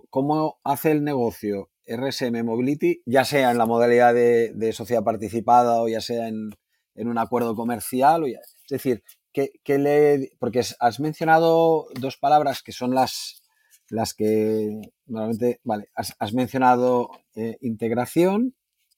[0.09, 5.87] ¿cómo hace el negocio RSM Mobility, ya sea en la modalidad de, sociedad participada o
[5.87, 6.51] ya sea en,
[6.95, 8.23] un acuerdo comercial?
[8.23, 8.39] O es
[8.69, 13.41] decir, ¿qué, le, porque has mencionado dos palabras que son las,
[13.89, 18.55] las que normalmente, vale, has, mencionado eh, integración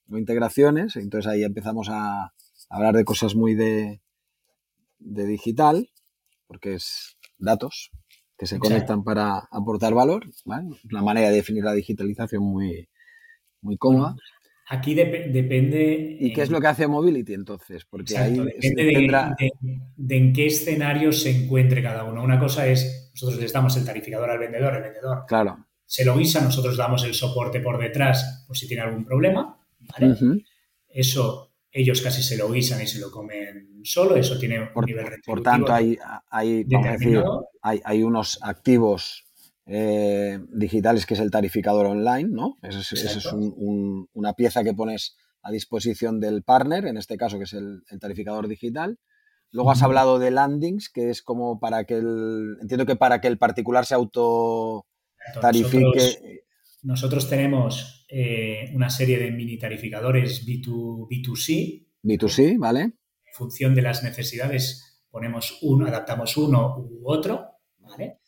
[0.10, 2.34] o integraciones, entonces ahí empezamos a
[2.70, 4.02] hablar de cosas muy de,
[5.00, 5.90] de digital,
[6.48, 7.92] porque es datos
[8.38, 10.70] que se conectan para aportar valor, ¿vale?
[10.90, 12.88] Una manera de definir la digitalización muy,
[13.62, 14.16] muy cómoda.
[14.70, 16.18] Aquí depende...
[16.20, 17.86] ¿Y qué es lo que hace Mobility entonces?
[17.86, 18.84] Porque ahí depende
[19.98, 22.24] de, en qué escenario se encuentre cada uno.
[22.24, 25.66] Una cosa es, nosotros les damos el tarificador al vendedor, el vendedor claro.
[25.86, 29.60] se lo guisa, nosotros damos el soporte por detrás por si tiene algún problema.
[29.80, 30.16] ¿vale?
[30.88, 35.06] Eso ellos casi se lo guisan y se lo comen solo, eso tiene un nivel
[35.06, 35.36] retributivo.
[35.36, 35.98] Por tanto, hay,
[36.30, 36.66] hay,
[37.84, 39.26] hay, unos activos
[39.66, 42.58] eh, digitales que es el tarificador online, ¿no?
[42.64, 47.54] Esa es, una pieza que pones a disposición del partner, en este caso que es
[47.54, 48.98] el, tarificador digital.
[49.52, 52.58] Luego has hablado de landings, que es como para que el.
[52.62, 54.86] Entiendo que para que el particular se auto
[55.42, 55.82] tarifique.
[55.86, 56.18] nosotros
[57.30, 61.88] tenemos eh, una serie de mini tarificadores B2, B2C.
[62.04, 62.82] B2C, ¿vale?
[62.82, 67.46] En función de las necesidades, ponemos uno, adaptamos uno u otro,
[67.78, 68.20] ¿vale?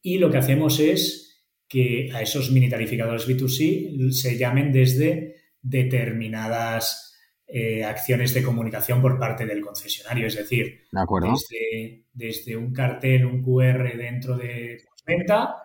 [0.00, 7.08] Y lo que hacemos es que a esos mini tarificadores B2C se llamen desde determinadas
[7.46, 10.26] eh, acciones de comunicación por parte del concesionario.
[10.26, 10.86] Es decir,
[11.32, 15.56] Desde, desde, un cartel, un QR dentro de venta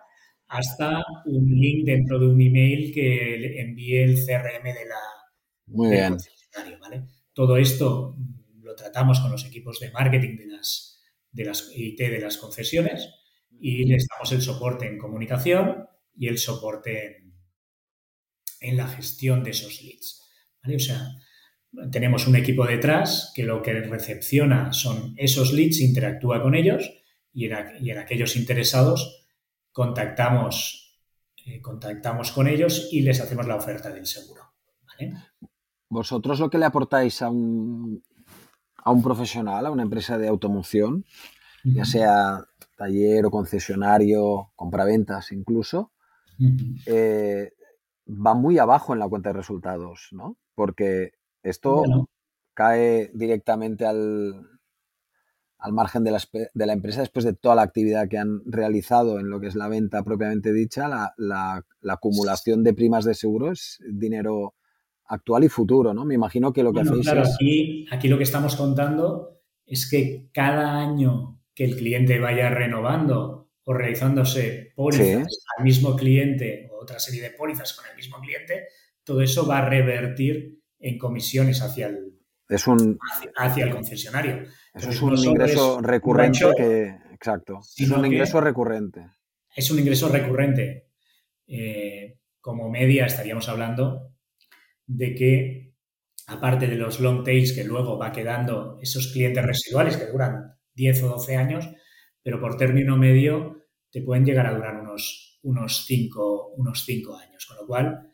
[0.48, 5.00] hasta un link dentro de un email que envíe el CRM de la
[5.66, 6.16] Muy bien.
[7.32, 8.16] Todo esto
[8.60, 11.02] lo tratamos con los equipos de marketing de las,
[11.32, 13.10] de las IT de las concesiones
[13.60, 17.24] y les damos el soporte en comunicación y el soporte
[18.60, 20.22] en, la gestión de esos leads.
[20.64, 21.08] O sea,
[21.90, 26.90] tenemos un equipo detrás que lo que recepciona son esos leads, interactúa con ellos
[27.32, 29.23] y en aquellos interesados
[29.74, 31.00] contactamos,
[31.44, 34.40] eh, contactamos con ellos y les hacemos la oferta del seguro.
[35.90, 38.00] Vosotros lo que le aportáis a un,
[38.76, 41.04] a un profesional, a una empresa de automoción,
[41.64, 45.90] ya sea taller o concesionario, compraventas incluso,
[46.86, 47.52] eh,
[48.08, 50.36] va muy abajo en la cuenta de resultados, ¿no?
[50.54, 51.82] Porque esto
[52.54, 54.53] cae directamente al,
[55.64, 59.40] al margen de la, empresa después de toda la actividad que han realizado en lo
[59.40, 64.56] que es la venta propiamente dicha, la, acumulación de primas de seguro es dinero
[65.06, 66.04] actual y futuro, ¿no?
[66.04, 70.28] Me imagino que lo que hacéis claro, aquí, aquí lo que estamos contando es que
[70.34, 76.98] cada año que el cliente vaya renovando o realizándose pólizas al mismo cliente o otra
[76.98, 78.66] serie de pólizas con el mismo cliente,
[79.02, 82.13] todo eso va a revertir en comisiones hacia el,
[82.54, 82.98] es un,
[83.36, 84.44] hacia el concesionario.
[84.74, 86.96] Eso es un ingreso recurrente que.
[87.12, 87.60] Exacto.
[87.76, 89.08] Es un ingreso recurrente.
[89.54, 90.88] Es un ingreso recurrente.
[91.46, 94.12] Eh, como media estaríamos hablando
[94.86, 95.74] de que,
[96.26, 101.02] aparte de los long tails que luego va quedando esos clientes residuales que duran 10
[101.04, 101.70] o 12 años,
[102.22, 107.46] pero por término medio te pueden llegar a durar unos, unos, 5, unos 5 años.
[107.46, 108.12] Con lo cual,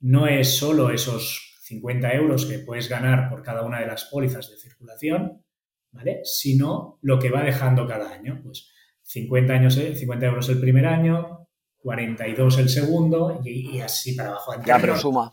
[0.00, 4.50] no es solo esos 50 euros que puedes ganar por cada una de las pólizas
[4.50, 5.44] de circulación,
[5.92, 6.20] ¿vale?
[6.24, 8.40] Sino lo que va dejando cada año.
[8.42, 14.52] Pues 50, años, 50 euros el primer año, 42 el segundo y, así para abajo.
[14.66, 15.32] Ya, pero suma.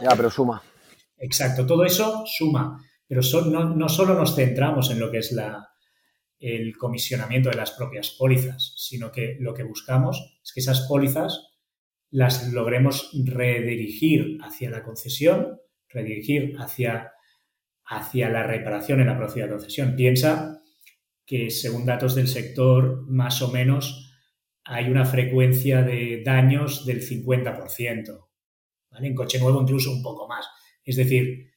[0.00, 0.62] Ya, pero suma.
[1.18, 2.82] Exacto, todo eso suma.
[3.06, 5.68] Pero no, no, solo nos centramos en lo que es la,
[6.38, 11.49] el comisionamiento de las propias pólizas, sino que lo que buscamos es que esas pólizas
[12.10, 17.12] las logremos redirigir hacia la concesión, redirigir hacia
[17.90, 19.96] hacia la reparación en la próxima concesión.
[19.96, 20.62] Piensa
[21.26, 24.14] que según datos del sector, más o menos
[24.64, 28.28] hay una frecuencia de daños del 50%.
[28.90, 29.06] ¿vale?
[29.08, 30.48] En coche nuevo incluso un poco más.
[30.84, 31.50] Es decir,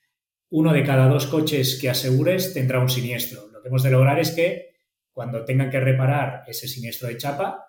[0.49, 3.47] uno de cada dos coches que asegures tendrá un siniestro.
[3.51, 4.73] Lo que hemos de lograr es que
[5.11, 7.67] cuando tengan que reparar ese siniestro de chapa,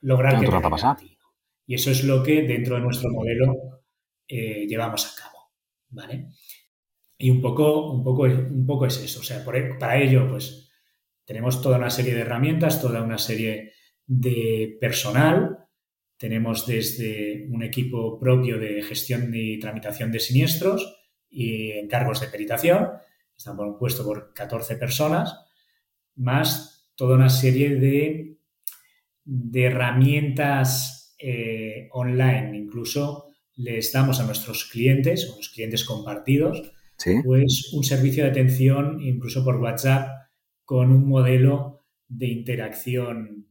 [0.00, 0.96] lograr que pasar.
[1.68, 3.82] Y eso es lo que dentro de nuestro modelo
[4.26, 5.52] eh, llevamos a cabo,
[5.90, 6.28] ¿vale?
[7.18, 9.20] Y un poco, un poco, un poco es eso.
[9.20, 10.70] O sea, e, para ello, pues
[11.26, 13.74] tenemos toda una serie de herramientas, toda una serie
[14.06, 15.58] de personal.
[16.16, 22.92] Tenemos desde un equipo propio de gestión y tramitación de siniestros y encargos de peritación.
[23.36, 25.38] Están compuestos por 14 personas,
[26.16, 28.38] más toda una serie de,
[29.22, 32.56] de herramientas eh, online.
[32.56, 33.26] Incluso
[33.56, 36.72] les damos a nuestros clientes, o los clientes compartidos,
[37.24, 40.30] pues un servicio de atención incluso por WhatsApp
[40.64, 43.48] con un modelo de interacción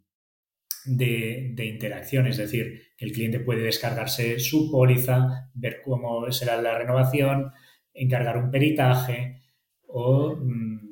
[0.87, 6.77] de, interacción, es decir, que el cliente puede descargarse su póliza, ver cómo será la
[6.77, 7.51] renovación,
[7.93, 9.41] encargar un peritaje
[9.87, 10.86] o mm,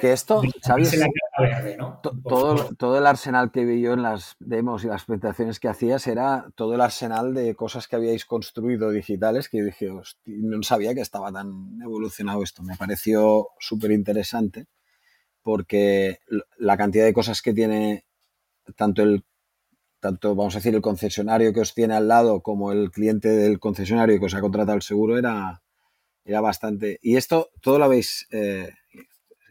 [0.00, 0.98] que esto, ¿sabes?
[2.22, 6.06] todo, todo, el arsenal que vi yo en las demos y las presentaciones que hacías
[6.06, 9.90] era todo el arsenal de cosas que habíais construido digitales que dije,
[10.26, 12.62] no sabía que estaba tan evolucionado esto.
[12.62, 14.66] Me pareció súper interesante
[15.42, 16.18] porque
[16.58, 18.04] la cantidad de cosas que tiene
[18.76, 19.24] tanto el
[20.00, 23.58] tanto vamos a decir el concesionario que os tiene al lado como el cliente del
[23.58, 25.62] concesionario que os ha contratado el seguro era,
[26.24, 26.98] era bastante.
[27.02, 28.70] Y esto todo lo habéis eh,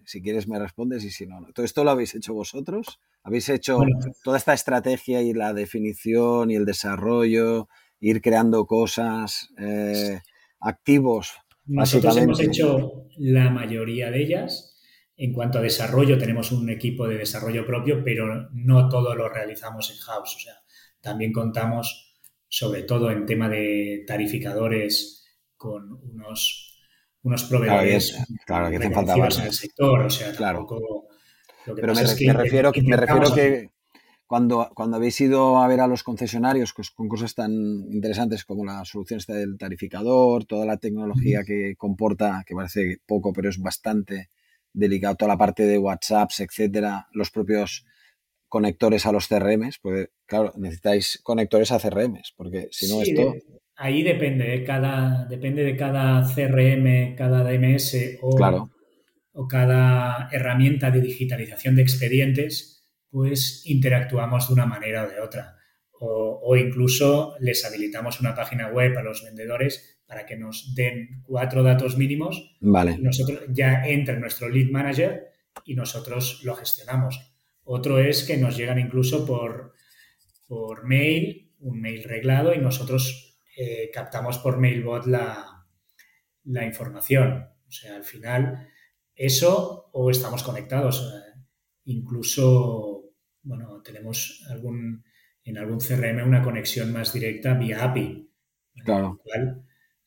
[0.05, 2.99] si quieres me respondes y si no, ¿Todo esto lo habéis hecho vosotros?
[3.23, 3.79] ¿Habéis hecho
[4.23, 7.67] toda esta estrategia y la definición y el desarrollo,
[7.99, 10.21] ir creando cosas, eh,
[10.59, 11.33] activos?
[11.65, 14.71] Nosotros hemos hecho la mayoría de ellas.
[15.17, 19.89] En cuanto a desarrollo, tenemos un equipo de desarrollo propio, pero no todo lo realizamos
[19.91, 20.35] en house.
[20.35, 20.53] O sea,
[21.01, 26.64] también contamos, sobre todo en tema de tarificadores, con unos
[27.25, 30.67] unos proveedores claro, que, falta en el sector, o sea, claro.
[31.65, 33.71] Pero me, refiero, que, me refiero que
[34.27, 38.85] cuando, cuando habéis ido a ver a los concesionarios con cosas tan interesantes como la
[38.85, 44.29] solución del tarificador, toda la tecnología que comporta, que parece poco, pero es bastante
[44.71, 47.87] delicado, toda la parte de WhatsApps, etcétera, los propios
[48.47, 53.33] conectores a los CRMs, porque claro, necesitáis conectores a CRMs, porque si no esto
[53.75, 58.37] ahí depende de cada, depende de cada CRM, cada DMS o,
[59.33, 65.55] o cada herramienta de digitalización de expedientes, pues interactuamos de una manera o de otra.
[65.99, 71.63] O, incluso les habilitamos una página web a los vendedores para que nos den cuatro
[71.63, 72.57] datos mínimos.
[72.59, 72.97] Vale.
[72.99, 75.27] nosotros ya entra nuestro lead manager
[75.63, 77.33] y nosotros lo gestionamos.
[77.63, 79.73] Otro es que nos llegan incluso por,
[80.47, 83.24] por mail, un mail reglado y nosotros
[83.57, 85.65] eh, captamos por Mailbot la,
[86.43, 87.47] la, información.
[87.67, 88.67] O sea, al final,
[89.15, 91.11] eso o estamos conectados.
[91.85, 93.11] incluso,
[93.43, 95.03] bueno, tenemos algún,
[95.43, 98.29] en algún CRM una conexión más directa vía API.
[98.83, 99.21] Claro.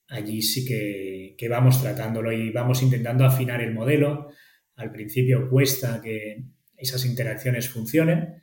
[0.09, 4.29] allí sí que, que vamos tratándolo y vamos intentando afinar el modelo.
[4.77, 6.45] Al principio cuesta que
[6.77, 8.43] esas interacciones funcionen,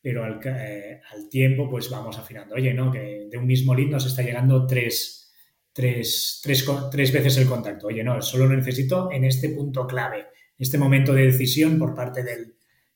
[0.00, 2.54] pero eh, al, tiempo pues vamos afinando.
[2.54, 2.90] Oye, ¿no?
[2.90, 5.32] Que de un mismo lead nos está llegando tres,
[5.72, 7.88] tres, tres, tres veces el contacto.
[7.88, 10.26] Oye, no, solo lo necesito en este punto clave, en
[10.58, 12.54] este momento de decisión por parte del,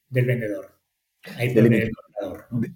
[0.08, 0.80] vendedor.
[1.36, 1.90] Ahí el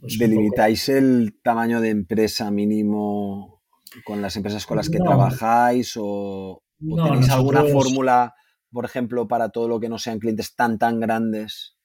[0.00, 3.62] pues ¿Delimitáis el tamaño de empresa mínimo
[4.04, 8.34] con las empresas con las que trabajáis o, tenéis alguna fórmula,
[8.70, 11.75] por ejemplo, para todo lo que no sean clientes tan, tan grandes?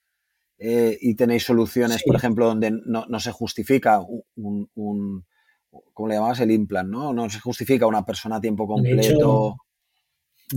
[0.64, 4.00] Eh, y tenéis soluciones, por ejemplo, donde no, se justifica
[4.36, 5.26] un, un,
[5.92, 6.40] ¿cómo le llamabas?
[6.42, 7.14] El implant, ¿no?
[7.14, 9.56] No se justifica una persona a tiempo completo.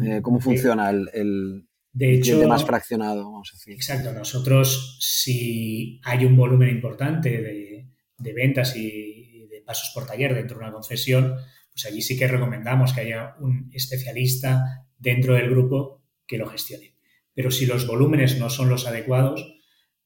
[0.05, 3.25] Eh, ¿Cómo funciona el, el, de hecho, más fraccionado?
[3.25, 3.73] Vamos a decir.
[3.73, 4.12] Exacto.
[4.12, 7.88] Nosotros, si hay un volumen importante de,
[8.19, 11.35] de ventas y de pasos por taller dentro de una concesión,
[11.73, 16.94] pues allí sí que recomendamos que haya un especialista dentro del grupo que lo gestione.
[17.33, 19.55] Pero si los volúmenes no son los adecuados,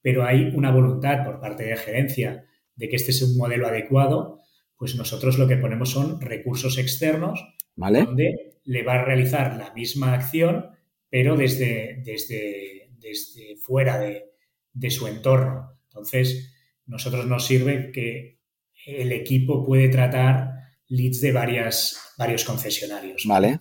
[0.01, 2.45] pero hay una voluntad por parte de gerencia
[2.75, 4.39] de que este es un modelo adecuado,
[4.77, 7.43] pues nosotros lo que ponemos son recursos externos
[7.75, 10.69] donde le va a realizar la misma acción,
[11.09, 15.77] pero desde, desde, desde fuera de, su entorno.
[15.89, 16.53] Entonces,
[16.85, 18.39] nosotros nos sirve que
[18.85, 20.53] el equipo puede tratar
[20.87, 23.25] leads de varias, varios concesionarios.
[23.27, 23.59] Vale.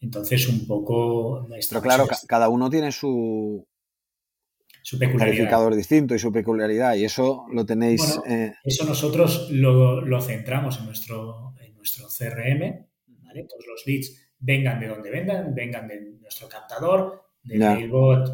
[0.00, 1.46] Entonces, un poco...
[1.68, 3.66] Pero claro, cada uno tiene su,
[4.86, 5.72] su peculiaridad.
[5.72, 8.20] distinto y su peculiaridad, y eso lo tenéis.
[8.24, 12.86] Eh, eso nosotros lo, centramos en nuestro, nuestro CRM,
[13.24, 13.46] ¿vale?
[13.48, 18.30] Todos los leads vengan de donde vengan, vengan de nuestro captador, del Mailbot,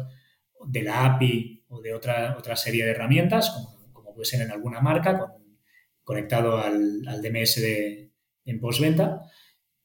[0.67, 4.51] de la API o de otra, otra serie de herramientas, como, como puede ser en
[4.51, 5.33] alguna marca,
[6.03, 8.11] conectado al, DMS de,
[8.45, 9.23] en postventa.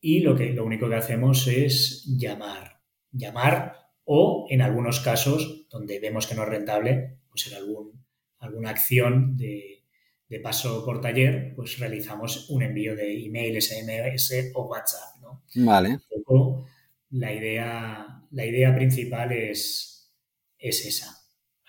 [0.03, 2.83] Y lo, que, lo único que hacemos es llamar.
[3.11, 8.07] Llamar o, en algunos casos, donde vemos que no es rentable, pues en algún,
[8.39, 9.85] alguna acción de,
[10.29, 15.21] de paso por taller, pues realizamos un envío de email, SMS o WhatsApp.
[15.21, 15.43] ¿no?
[15.57, 15.99] Vale.
[17.11, 20.11] la, idea, la idea principal es,
[20.59, 21.15] es esa.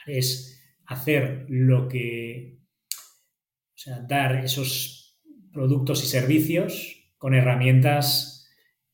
[0.08, 2.58] Es hacer lo que.
[2.90, 5.20] O sea, dar esos
[5.52, 8.48] productos y servicios con herramientas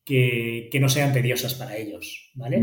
[0.04, 2.60] que, no sean tediosas para ellos, ¿vale?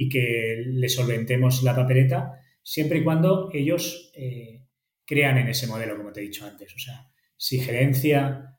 [0.00, 4.62] Y que les solventemos la papeleta siempre y cuando ellos eh,
[5.04, 6.72] crean en ese modelo, como te he dicho antes.
[6.74, 8.58] O sea, si gerencia,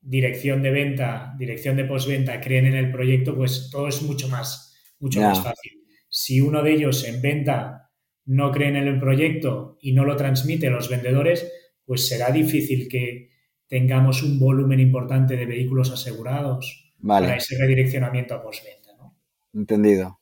[0.00, 4.76] dirección de venta, dirección de postventa creen en el proyecto, pues todo es mucho más,
[4.98, 5.84] mucho más fácil.
[6.08, 7.92] Si uno de ellos en venta
[8.26, 11.50] no cree en el proyecto y no lo transmite a los vendedores,
[11.84, 13.30] pues será difícil que
[13.68, 18.90] tengamos un volumen importante de vehículos asegurados para ese redireccionamiento a postventa.
[18.98, 19.16] ¿no?
[19.52, 20.20] Entendido.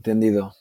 [0.00, 0.54] Entendido.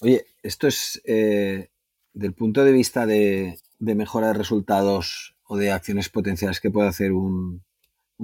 [0.00, 1.68] Oye, esto es eh,
[2.12, 7.12] del punto de vista de, mejora de resultados o de acciones potenciales que puede hacer
[7.12, 7.62] un,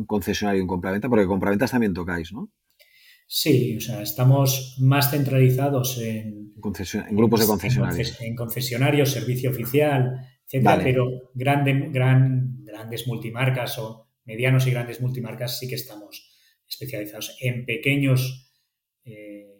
[0.04, 2.50] concesionario y un compraventa, porque compraventas también tocáis, ¿no?
[3.28, 6.54] Sí, o sea, estamos más centralizados en,
[7.12, 8.20] grupos de concesionarios.
[8.20, 15.60] En, concesionarios, servicio oficial, etcétera, pero grande, gran, grandes multimarcas o medianos y grandes multimarcas
[15.60, 16.36] sí que estamos
[16.68, 17.36] especializados.
[17.40, 18.52] En pequeños
[19.04, 19.51] eh,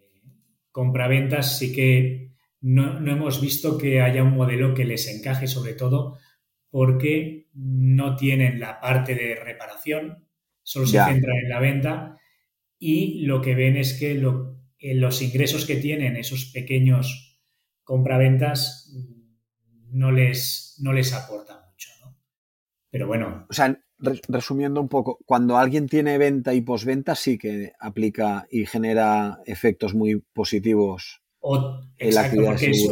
[0.73, 6.18] compraventas sí que no, hemos visto que haya un modelo que les encaje, sobre todo
[6.70, 10.27] porque no tienen la parte de reparación,
[10.62, 12.18] solo se centran en la venta
[12.79, 17.41] y lo que ven es que eh, los ingresos que tienen esos pequeños
[17.85, 18.91] compraventas
[19.91, 21.91] no les, no les aporta mucho.
[22.01, 22.16] ¿no?
[22.91, 23.47] Pero bueno.
[23.51, 23.79] O sea,
[24.28, 29.94] resumiendo un poco, cuando alguien tiene venta y posventa sí que aplica y genera efectos
[29.94, 32.88] muy positivos o, exacto, porque es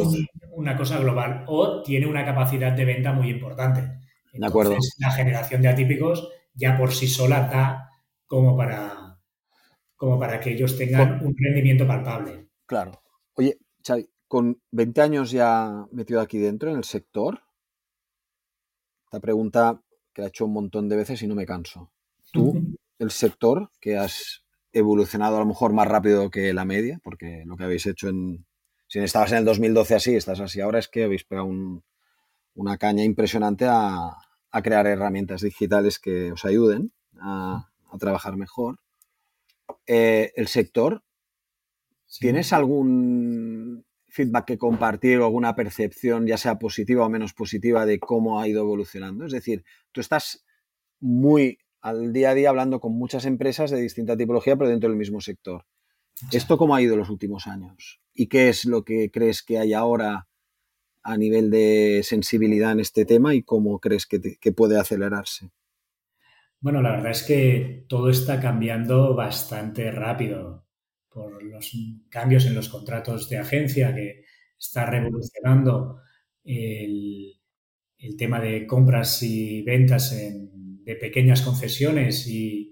[0.51, 1.45] una cosa global.
[1.47, 3.99] O tiene una capacidad de venta muy importante.
[4.33, 4.75] de acuerdo.
[4.99, 7.89] La generación de atípicos ya por sí sola da
[8.25, 9.17] como para,
[9.95, 12.49] como para que ellos tengan un rendimiento palpable.
[12.65, 13.01] Claro.
[13.35, 17.41] Oye, Xavi, con 20 años ya metido aquí dentro en el sector,
[19.05, 19.81] esta pregunta
[20.13, 21.91] que la he hecho un montón de veces y no me canso.
[22.31, 24.43] Tú, el sector que has
[24.73, 28.45] evolucionado a lo mejor más rápido que la media, porque lo que habéis hecho en...
[28.87, 31.49] Si estabas en el 2012 así, estás así ahora, es que habéis pegado
[32.55, 34.17] una caña impresionante a,
[34.63, 38.79] crear herramientas digitales que os ayuden a, trabajar mejor.
[39.87, 41.03] Eh, el sector,
[42.19, 43.50] ¿tienes algún
[44.11, 48.47] feedback que compartir o alguna percepción, ya sea positiva o menos positiva, de cómo ha
[48.47, 49.25] ido evolucionando?
[49.25, 50.45] Es decir, tú estás
[50.99, 54.97] muy al día a día hablando con muchas empresas de distinta tipología, pero dentro del
[54.97, 55.65] mismo sector.
[56.31, 57.99] ¿Esto cómo ha ido los últimos años?
[58.13, 60.27] ¿Y qué es lo que crees que hay ahora
[61.03, 65.49] a nivel de sensibilidad en este tema y cómo crees que, puede acelerarse?
[66.59, 70.67] Bueno, la verdad es que todo está cambiando bastante rápido
[71.13, 71.71] por los
[72.09, 74.23] cambios en los contratos de agencia que
[74.57, 76.01] está revolucionando
[76.43, 77.37] el
[78.17, 80.51] tema de compras y ventas en
[80.83, 82.69] de pequeñas concesiones y,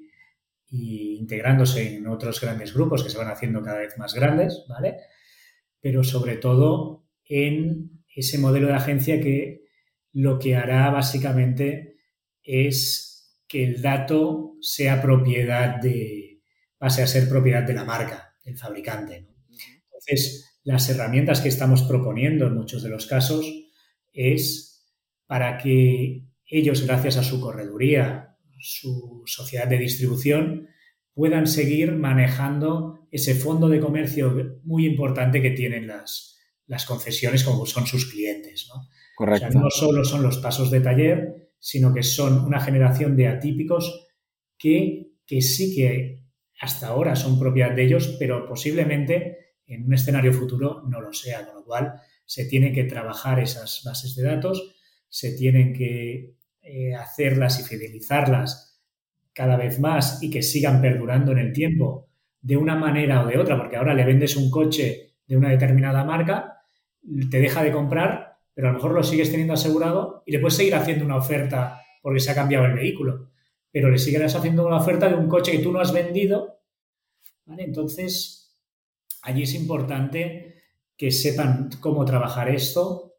[0.71, 4.97] integrándose en otros grandes grupos que se van haciendo cada vez más grandes, ¿vale?
[5.81, 9.65] Pero sobre todo en ese modelo de agencia que
[10.13, 11.97] lo que hará básicamente
[12.43, 16.41] es que el dato sea propiedad de,
[16.77, 19.27] pase a ser propiedad de la marca, fabricante.
[19.85, 23.45] Entonces, las herramientas que estamos proponiendo en muchos de los casos
[24.13, 24.87] es
[25.25, 30.67] para que ellos, gracias a su correduría, su sociedad de distribución,
[31.13, 37.65] puedan seguir manejando ese fondo de comercio muy importante que tienen las, las concesiones como
[37.65, 38.69] son sus clientes.
[38.73, 38.87] ¿no?
[39.15, 39.59] Correcto.
[39.59, 44.07] no solo son los pasos de taller, sino que son una generación de atípicos
[44.57, 46.18] que, que sí que
[46.59, 51.45] hasta ahora son propiedad de ellos, pero posiblemente en un escenario futuro no lo sea,
[51.45, 51.93] con lo cual
[52.25, 54.75] se tiene que trabajar esas bases de datos,
[55.07, 58.81] se tienen que eh, hacerlas y fidelizarlas
[59.33, 62.09] cada vez más y que sigan perdurando en el tiempo
[62.41, 66.03] de una manera o de otra, porque ahora le vendes un coche de una determinada
[66.03, 66.57] marca,
[67.29, 70.55] te deja de comprar, pero a lo mejor lo sigues teniendo asegurado y le puedes
[70.55, 73.29] seguir haciendo una oferta porque se ha cambiado el vehículo.
[73.71, 76.61] Pero le sigues haciendo una oferta de un coche que tú no has vendido.
[77.45, 77.63] ¿vale?
[77.63, 78.57] Entonces,
[79.21, 80.63] allí es importante
[80.97, 83.15] que sepan cómo trabajar esto,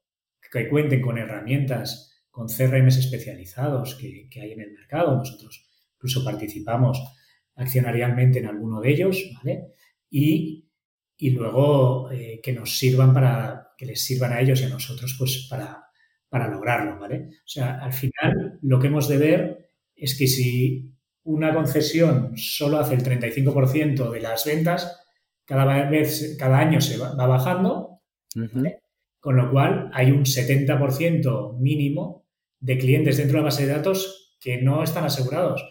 [0.53, 5.17] que cuenten con herramientas, con CRMs especializados que, hay en el mercado.
[5.17, 7.03] Nosotros incluso participamos
[7.57, 9.75] accionarialmente en alguno de ellos, ¿vale?
[10.11, 10.67] Y,
[11.19, 15.47] luego eh, que nos sirvan para, que les sirvan a ellos y a nosotros, pues
[15.51, 15.85] para,
[16.29, 17.29] para lograrlo, ¿vale?
[17.45, 19.70] O sea, al final lo que hemos de ver
[20.01, 20.91] es que si
[21.25, 24.99] una concesión solo hace el 35% de las ventas,
[25.45, 28.01] cada vez, cada año se va, bajando,
[29.21, 32.25] con lo cual hay un 70% mínimo
[32.59, 35.63] de clientes dentro de la base de datos que no están asegurados.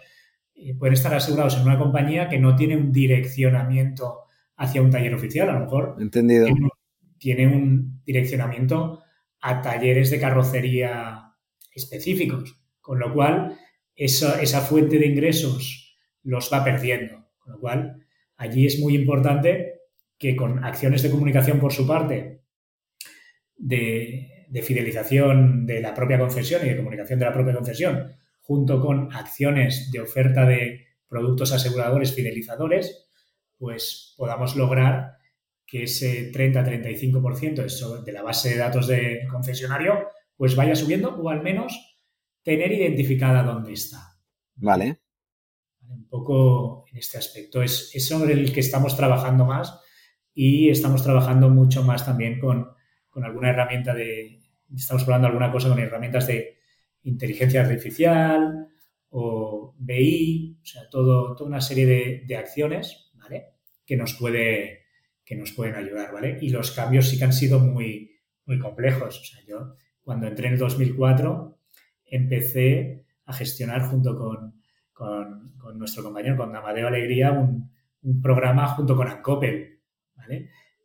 [0.77, 4.25] pueden estar asegurados en una compañía que no tiene un direccionamiento
[4.57, 5.95] hacia un taller oficial, a lo mejor.
[5.99, 6.47] Entendido.
[7.17, 9.01] tiene un direccionamiento
[9.41, 11.33] a talleres de carrocería
[11.71, 13.57] específicos, con lo cual
[13.99, 17.27] esa, esa fuente de ingresos los va perdiendo.
[17.37, 19.81] Con lo cual, allí es muy importante
[20.17, 22.43] que con acciones de comunicación por su parte,
[23.57, 28.79] de, de, fidelización de la propia concesión y de comunicación de la propia concesión, junto
[28.79, 33.09] con acciones de oferta de productos aseguradores fidelizadores,
[33.57, 35.17] pues podamos lograr
[35.67, 41.43] que ese 30-35% de la base de datos de concesionario pues vaya subiendo o al
[41.43, 41.88] menos
[42.49, 44.17] tener identificada dónde está.
[44.55, 44.97] Vale.
[45.87, 47.61] Un poco en este aspecto.
[47.61, 49.79] Es, sobre el que estamos trabajando más
[50.33, 52.67] y estamos trabajando mucho más también con,
[53.21, 54.39] alguna herramienta de...
[54.75, 56.57] Estamos probando alguna cosa con herramientas de
[57.03, 58.67] inteligencia artificial
[59.09, 63.45] o BI, o sea, todo, toda una serie de, de acciones, ¿vale?
[63.85, 64.85] Que nos puede
[65.23, 66.39] que nos pueden ayudar, ¿vale?
[66.41, 69.19] Y los cambios sí que han sido muy, muy complejos.
[69.19, 71.58] O sea, yo cuando entré en el 2004
[72.11, 74.61] empecé a gestionar junto con,
[74.93, 77.71] con, nuestro compañero, con Amadeo Alegría, un,
[78.21, 79.81] programa junto con Ancopel.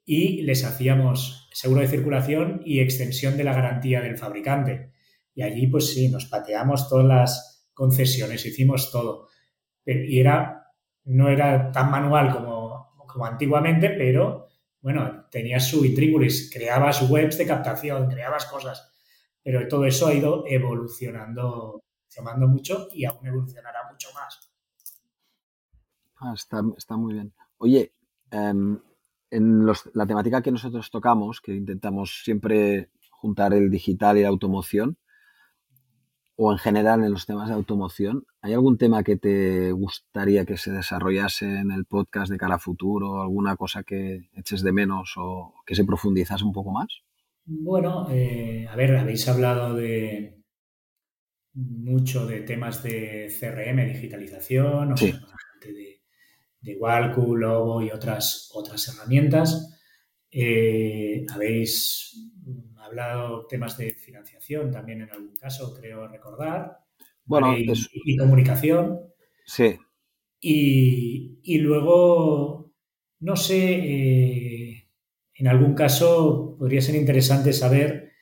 [0.04, 4.92] Y les hacíamos seguro de circulación y extensión de la garantía del fabricante.
[5.34, 9.28] Y allí, pues sí, nos pateamos todas las concesiones, hicimos todo.
[9.86, 10.72] Y era,
[11.04, 12.74] no era tan manual como
[13.14, 14.48] como antiguamente, pero
[14.80, 18.92] bueno, tenías su intríngulis, creabas webs de captación, creabas cosas,
[19.44, 24.50] pero todo eso ha ido evolucionando, evolucionando mucho y aún evolucionará mucho más.
[26.16, 27.34] Ah, está, muy bien.
[27.58, 27.92] Oye,
[28.30, 28.80] em,
[29.30, 34.96] en la temática que nosotros tocamos, que intentamos siempre juntar el digital y la automoción,
[36.36, 40.56] o en general en los temas de automoción, ¿hay algún tema que te gustaría que
[40.56, 43.22] se desarrollase en el podcast de cara a futuro?
[43.22, 47.02] ¿Alguna cosa que eches de menos o que se profundizase un poco más?
[47.46, 50.42] Bueno, eh, a ver, habéis hablado de
[51.52, 56.02] mucho de temas de CRM, digitalización, o de,
[56.60, 59.70] de Walku, Lobo y otras, otras herramientas.
[60.30, 62.32] Eh, habéis
[62.78, 66.78] hablado temas de financiación también en algún caso, creo recordar.
[67.24, 69.00] Bueno, y, comunicación.
[69.46, 69.78] Sí.
[70.40, 72.72] Y, luego,
[73.20, 74.53] no sé, eh,
[75.34, 78.12] en algún caso podría ser interesante saber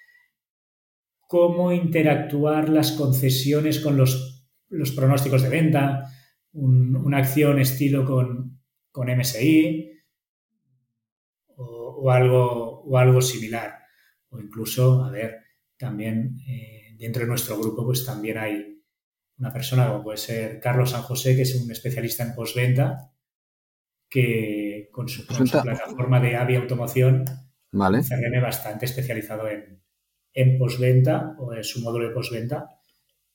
[1.29, 4.47] cómo interactuar las concesiones con los,
[4.95, 6.11] pronósticos de venta,
[6.53, 8.61] una acción estilo con,
[8.91, 9.93] con MSI
[11.57, 13.79] o, algo, o algo similar.
[14.29, 15.39] O incluso, a ver,
[15.77, 18.83] también eh, dentro de nuestro grupo pues también hay
[19.39, 23.13] una persona como puede ser Carlos San José, que es un especialista en postventa,
[24.09, 24.62] que
[24.93, 27.25] con su, plataforma de AVI Automoción,
[27.73, 27.99] vale.
[27.99, 29.83] un CRM bastante especializado en,
[30.35, 32.79] en postventa o en su módulo de postventa,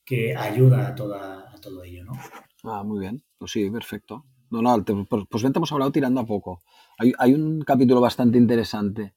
[0.06, 2.14] que ayuda a, toda, a todo ello, ¿no?
[2.64, 3.24] Ah, muy bien.
[3.38, 4.26] Pues sí, perfecto.
[4.50, 4.86] No, no,
[5.30, 6.62] postventa hemos hablado tirando a poco.
[6.98, 9.16] Hay, hay un capítulo bastante interesante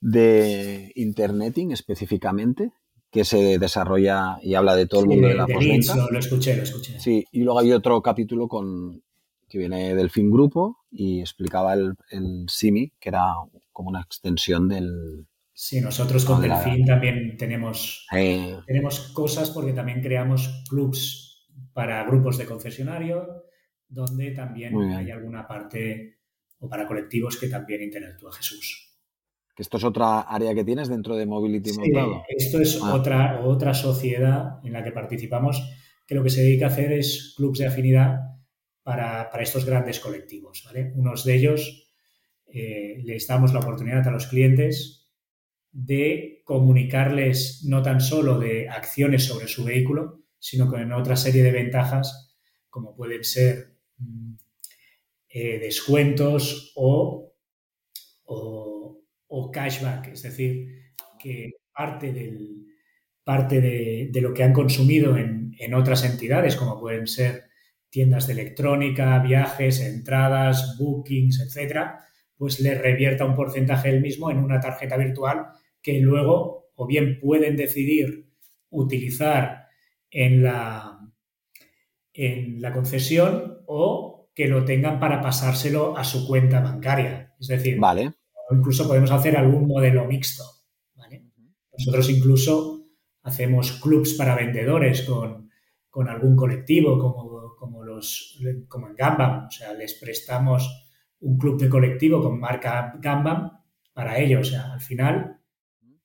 [0.00, 2.72] de Interneting específicamente,
[3.10, 5.94] que se desarrolla y habla de todo el mundo de la postventa.
[6.10, 6.98] Lo, escuché, lo escuché.
[6.98, 9.02] Sí, y luego hay otro capítulo con
[9.50, 13.34] que viene del Fin Grupo y explicaba el, el SIMI, que era
[13.72, 15.26] como una extensión del...
[15.52, 18.06] Sí, nosotros con Delfín también tenemos,
[18.66, 23.44] tenemos cosas porque también creamos clubs para grupos de concesionario,
[23.86, 26.20] donde también hay alguna parte,
[26.60, 28.86] o para colectivos que también interactúa Jesús.
[29.58, 31.92] Esto es otra área que tienes dentro de Mobility sí,
[32.28, 32.94] Esto es ah.
[32.94, 35.62] otra, otra sociedad en la que participamos
[36.06, 38.39] que lo que se dedica a hacer es clubs de afinidad
[38.82, 40.62] para, estos grandes colectivos.
[40.66, 40.92] ¿vale?
[40.94, 41.90] Unos de ellos
[42.46, 45.08] eh, les damos la oportunidad a los clientes
[45.72, 51.52] de comunicarles no tan solo de acciones sobre su vehículo, sino con otra serie de
[51.52, 52.36] ventajas
[52.68, 54.34] como pueden ser mm,
[55.28, 57.34] eh, descuentos o,
[58.24, 62.66] o, cashback, es decir, que parte, del,
[63.24, 67.49] parte de, lo que han consumido en, en otras entidades, como pueden ser
[67.90, 72.04] tiendas de electrónica, viajes, entradas, bookings, etcétera,
[72.36, 75.48] pues le revierta un porcentaje del mismo en una tarjeta virtual
[75.82, 78.30] que luego o bien pueden decidir
[78.70, 79.66] utilizar
[80.10, 80.98] en la,
[82.14, 87.34] en la concesión o que lo tengan para pasárselo a su cuenta bancaria.
[87.38, 88.12] Es decir, vale.
[88.50, 90.44] incluso podemos hacer algún modelo mixto.
[91.72, 92.86] Nosotros incluso
[93.22, 95.50] hacemos clubs para vendedores con,
[95.88, 97.29] con algún colectivo como,
[98.68, 99.46] como en Gambam.
[99.46, 100.88] O sea, les prestamos
[101.20, 103.50] un club de colectivo con marca Gambam
[103.92, 104.48] para ellos.
[104.48, 105.40] O sea, al final,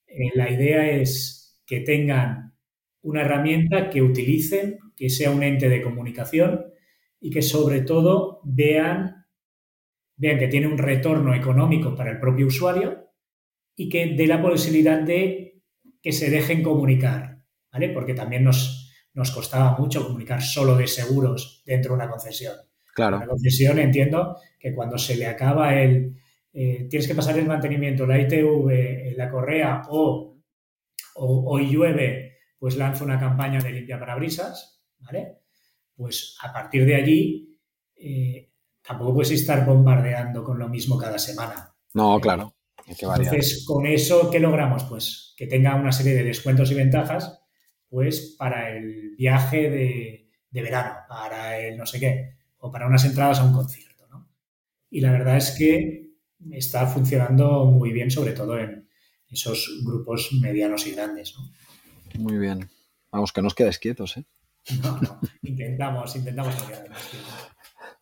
[0.08, 2.54] eh, la idea es que tengan
[3.02, 6.66] una herramienta que utilicen, que sea un ente de comunicación
[7.20, 9.26] y que sobre todo vean,
[10.16, 13.10] vean que tiene un retorno económico para el propio usuario
[13.76, 15.62] y que dé la posibilidad de
[16.02, 17.42] que se dejen comunicar,
[17.72, 17.90] ¿vale?
[17.90, 18.85] Porque también nos,
[19.16, 22.56] nos costaba mucho comunicar solo de seguros dentro de una concesión.
[22.94, 23.20] Claro.
[23.20, 26.16] La concesión entiendo que cuando se le acaba el...
[26.54, 30.38] Eh, tienes que pasar el mantenimiento, la ITV, eh, la correa o,
[31.16, 35.40] o, llueve, pues lanza una campaña de limpia parabrisas, ¿vale?
[35.96, 37.60] Pues a partir de allí
[37.96, 38.52] eh,
[38.82, 41.76] tampoco puedes estar bombardeando con lo mismo cada semana.
[41.94, 42.54] No, claro.
[42.88, 44.86] Entonces, con eso, ¿qué logramos?
[44.86, 47.45] Pues que tenga una serie de descuentos y ventajas
[47.96, 53.40] pues para el viaje de, verano, para el no sé qué, o para unas entradas
[53.40, 54.06] a un concierto.
[54.10, 54.28] ¿no?
[54.90, 56.10] Y la verdad es que
[56.52, 58.90] está funcionando muy bien, sobre todo en
[59.30, 61.36] esos grupos medianos y grandes.
[61.38, 62.20] ¿no?
[62.22, 62.70] Muy bien.
[63.14, 64.26] Vamos, que no os quedes quietos, ¿eh?
[64.84, 66.98] No, no, intentamos, intentamos quietos.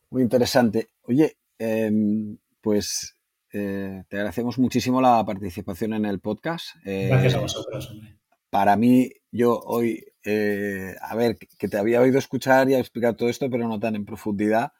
[0.10, 0.88] Muy interesante.
[1.04, 3.16] Oye, em, pues
[3.52, 6.78] eh, te agradecemos muchísimo la participación en el podcast.
[6.84, 7.91] Gracias a vosotros.
[7.91, 8.24] Hombre
[8.54, 13.30] para mí, yo hoy, eh, a ver, que te había oído escuchar y explicar todo
[13.30, 14.74] esto, pero no tan en profundidad,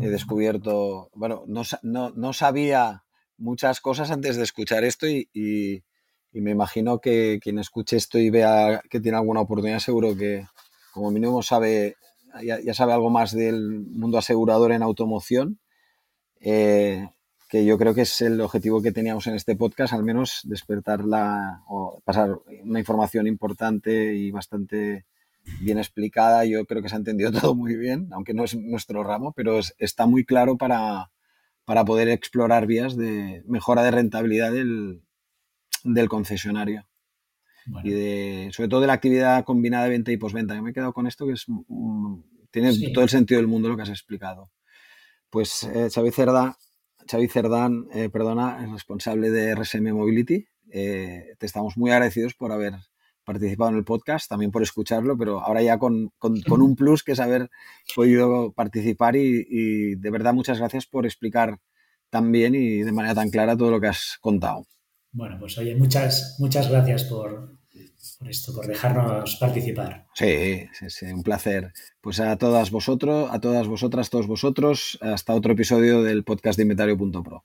[0.00, 3.04] he descubierto, bueno, no, sabía
[3.36, 5.84] muchas cosas antes de escuchar esto y,
[6.32, 10.46] me imagino que quien escuche esto y vea que tiene alguna oportunidad, seguro que
[10.94, 11.96] como mínimo sabe,
[12.42, 15.58] ya, sabe algo más del mundo asegurador en automoción.
[16.40, 17.06] Eh,
[17.50, 21.04] que yo creo que es el objetivo que teníamos en este podcast, al menos despertar
[21.04, 25.04] la, o pasar una información importante y bastante
[25.60, 26.44] bien explicada.
[26.44, 29.58] Yo creo que se ha entendido todo muy bien, aunque no es nuestro ramo, pero
[29.78, 31.10] está muy claro para,
[31.64, 35.02] para, poder explorar vías de mejora de rentabilidad del,
[35.82, 36.86] del concesionario.
[37.82, 40.54] Y de, sobre todo de la actividad combinada de venta y posventa.
[40.54, 41.46] Yo me he quedado con esto que es,
[42.50, 44.50] tiene todo el sentido del mundo lo que has explicado.
[45.28, 46.56] Pues eh, Xavi Cerda,
[47.08, 50.46] Xavi Cerdán, eh, perdona, es responsable de RSM Mobility.
[50.72, 52.74] Eh, te estamos muy agradecidos por haber
[53.24, 57.20] participado en el podcast, también por escucharlo, pero ahora ya con, un plus que es
[57.20, 57.50] haber
[57.94, 61.58] podido participar y, de verdad muchas gracias por explicar
[62.08, 64.66] tan bien y de manera tan clara todo lo que has contado.
[65.12, 67.59] Bueno, pues oye, muchas, muchas gracias por,
[68.20, 70.06] por esto, por dejarnos participar.
[70.14, 71.72] Sí, sí, sí, un placer.
[72.02, 76.64] Pues a todas vosotros, a todas vosotras, todos vosotros, hasta otro episodio del podcast de
[76.64, 77.44] Inventario.pro.